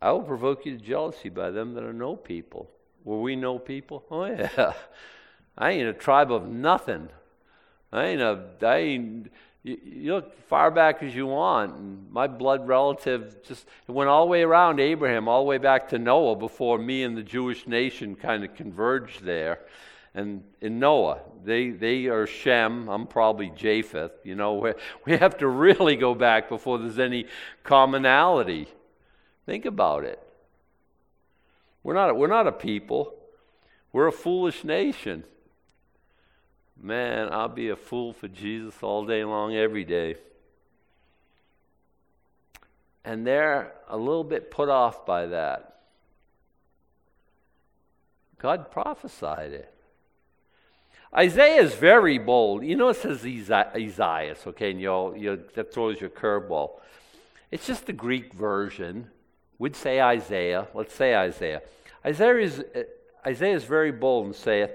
[0.02, 2.70] I will provoke you to jealousy by them that are no people.
[3.06, 4.04] Were we no people?
[4.12, 4.74] Oh, yeah.
[5.58, 7.08] I ain't a tribe of nothing.
[7.94, 9.32] I ain't a, I ain't,
[9.64, 11.78] you, look far back as you want.
[11.78, 15.88] And my blood relative just went all the way around Abraham, all the way back
[15.90, 19.62] to Noah before me and the Jewish nation kind of converged there
[20.14, 21.20] and in Noah.
[21.44, 22.90] They, they are Shem.
[22.90, 24.12] I'm probably Japheth.
[24.24, 24.74] You know,
[25.06, 27.26] we, have to really go back before there's any
[27.64, 28.68] commonality.
[29.46, 30.22] Think about it.
[31.84, 33.14] We're not, we're not a people,
[33.94, 35.24] we're a foolish nation.
[36.82, 40.16] Man, I'll be a fool for Jesus all day long, every day.
[43.04, 45.80] And they're a little bit put off by that.
[48.38, 49.74] God prophesied it.
[51.16, 52.64] Isaiah is very bold.
[52.64, 56.80] You know, it says Esaias, okay, and you'll, you'll, that throws your curveball.
[57.52, 59.10] It's just the Greek version.
[59.58, 60.68] We'd say Isaiah.
[60.74, 61.62] Let's say Isaiah.
[62.06, 62.84] Isaiah is, uh,
[63.26, 64.72] Isaiah is very bold and saith,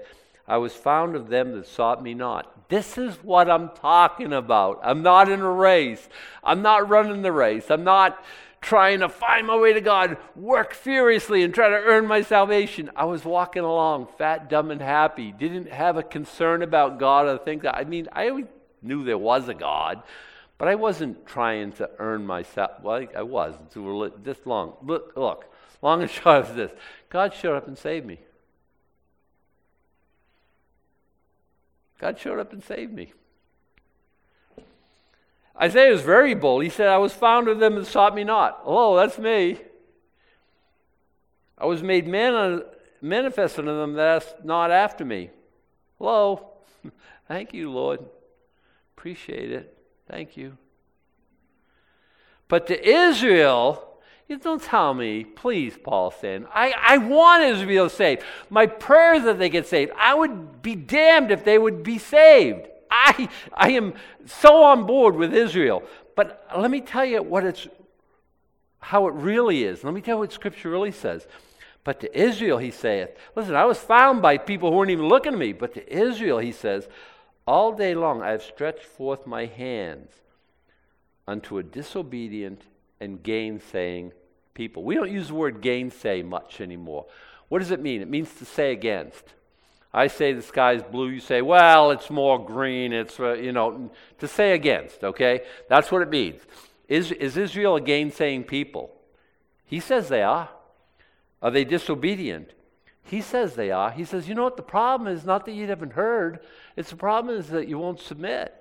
[0.47, 2.69] I was found of them that sought me not.
[2.69, 4.79] This is what I'm talking about.
[4.83, 6.07] I'm not in a race.
[6.43, 7.71] I'm not running the race.
[7.71, 8.23] I'm not
[8.65, 12.89] trying to find my way to God, work furiously and try to earn my salvation.
[12.95, 15.31] I was walking along, fat, dumb, and happy.
[15.31, 17.75] Didn't have a concern about God or that.
[17.75, 18.45] I mean, I
[18.81, 20.01] knew there was a God,
[20.57, 22.71] but I wasn't trying to earn myself.
[22.81, 23.53] Well, I was
[24.23, 24.77] this long.
[24.81, 25.45] Look, look,
[25.83, 26.71] long and short of this.
[27.09, 28.19] God showed up and saved me.
[31.99, 33.13] God showed up and saved me.
[35.61, 36.63] Isaiah was very bold.
[36.63, 38.61] He said, I was found of them that sought me not.
[38.65, 39.59] Oh, that's me.
[41.57, 42.63] I was made man,
[43.01, 45.29] manifest unto them that asked not after me.
[45.97, 46.49] Hello.
[47.27, 48.01] Thank you, Lord.
[48.97, 49.77] Appreciate it.
[50.09, 50.57] Thank you.
[52.47, 53.95] But to Israel,
[54.27, 56.45] you don't tell me, please, Paul said.
[56.53, 58.23] I, I want Israel saved.
[58.49, 59.91] My prayer is that they get saved.
[59.97, 62.67] I would be damned if they would be saved.
[62.95, 63.93] I, I am
[64.25, 65.83] so on board with Israel.
[66.15, 67.67] But let me tell you what it's,
[68.79, 69.83] how it really is.
[69.83, 71.27] Let me tell you what Scripture really says.
[71.83, 75.33] But to Israel, he saith, listen, I was found by people who weren't even looking
[75.33, 75.53] at me.
[75.53, 76.87] But to Israel, he says,
[77.45, 80.11] all day long I have stretched forth my hands
[81.27, 82.61] unto a disobedient
[82.99, 84.13] and gainsaying
[84.53, 84.83] people.
[84.83, 87.05] We don't use the word gainsay much anymore.
[87.49, 88.01] What does it mean?
[88.01, 89.33] It means to say against.
[89.95, 92.91] I say the sky's blue, you say, well, it's more green.
[92.91, 93.89] It's, uh, you know,
[94.19, 95.43] to say against, okay?
[95.69, 96.41] That's what it means.
[96.89, 98.91] Is, is Israel a gainsaying people?
[99.63, 100.49] He says they are.
[101.41, 102.51] Are they disobedient?
[103.03, 103.89] He says they are.
[103.89, 104.57] He says, you know what?
[104.57, 106.41] The problem is not that you haven't heard,
[106.75, 108.53] it's the problem is that you won't submit.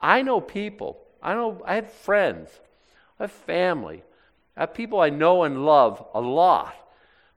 [0.00, 2.48] I know people, I know, I have friends,
[3.18, 4.04] I have family,
[4.56, 6.76] I have people I know and love a lot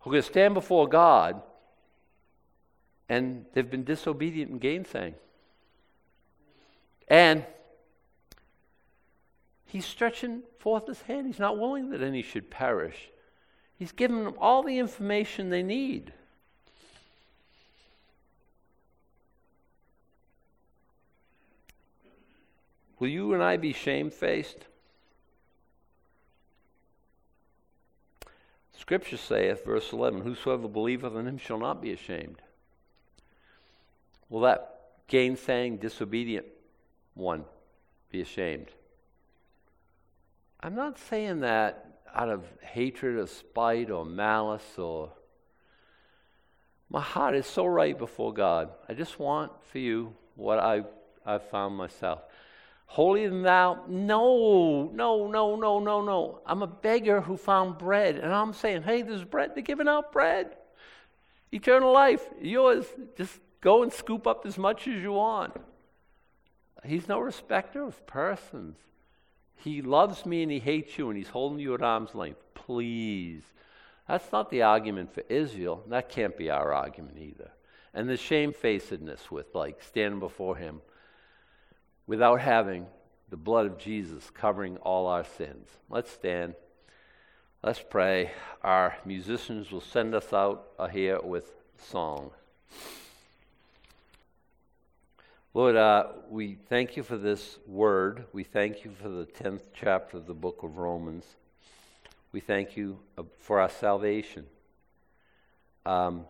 [0.01, 1.41] who can stand before God
[3.07, 5.15] and they've been disobedient and gainsaying.
[7.07, 7.45] And
[9.65, 11.27] he's stretching forth his hand.
[11.27, 13.11] He's not willing that any should perish.
[13.77, 16.13] He's given them all the information they need.
[22.97, 24.65] Will you and I be shamefaced?
[28.77, 32.41] Scripture saith, verse 11, Whosoever believeth in him shall not be ashamed.
[34.29, 36.45] Will that gainsaying, disobedient
[37.13, 37.45] one
[38.11, 38.67] be ashamed?
[40.59, 45.11] I'm not saying that out of hatred or spite or malice or.
[46.89, 48.69] My heart is so right before God.
[48.87, 50.83] I just want for you what I,
[51.25, 52.21] I've found myself.
[52.85, 53.83] Holier than thou?
[53.87, 56.41] No, no, no, no, no, no.
[56.45, 59.51] I'm a beggar who found bread, and I'm saying, hey, there's bread.
[59.55, 60.55] They're giving out bread.
[61.51, 62.85] Eternal life, yours.
[63.17, 65.51] Just go and scoop up as much as you want.
[66.85, 68.77] He's no respecter of persons.
[69.55, 72.43] He loves me and he hates you, and he's holding you at arm's length.
[72.53, 73.41] Please.
[74.07, 75.83] That's not the argument for Israel.
[75.87, 77.49] That can't be our argument either.
[77.91, 80.81] And the shamefacedness with, like, standing before him
[82.05, 82.85] without having
[83.29, 85.67] the blood of Jesus covering all our sins.
[85.89, 86.53] Let's stand.
[87.63, 88.29] Let's pray.
[88.61, 92.29] Our musicians will send us out here with song.
[95.55, 98.25] Lord, uh, we thank you for this word.
[98.33, 101.23] We thank you for the 10th chapter of the book of Romans.
[102.33, 104.47] We thank you uh, for our salvation.
[105.85, 106.25] Um,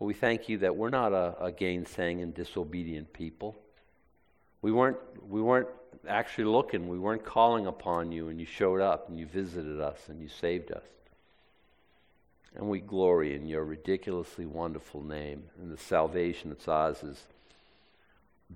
[0.00, 3.54] we thank you that we're not a, a gainsaying and disobedient people.
[4.60, 4.98] We weren't,
[5.28, 5.68] we weren't
[6.08, 10.00] actually looking, we weren't calling upon you, and you showed up and you visited us
[10.08, 10.82] and you saved us.
[12.56, 17.22] And we glory in your ridiculously wonderful name, and the salvation that's ours is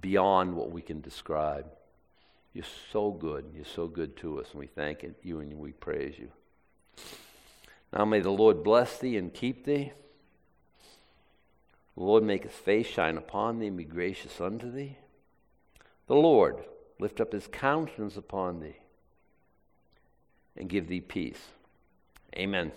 [0.01, 1.67] beyond what we can describe.
[2.53, 3.47] You're so good.
[3.55, 6.31] You're so good to us, and we thank you and we praise you.
[7.93, 9.93] Now may the Lord bless thee and keep thee.
[11.97, 14.97] The Lord make his face shine upon thee and be gracious unto thee.
[16.07, 16.65] The Lord
[16.99, 18.77] lift up his countenance upon thee
[20.57, 21.49] and give thee peace.
[22.37, 22.73] Amen.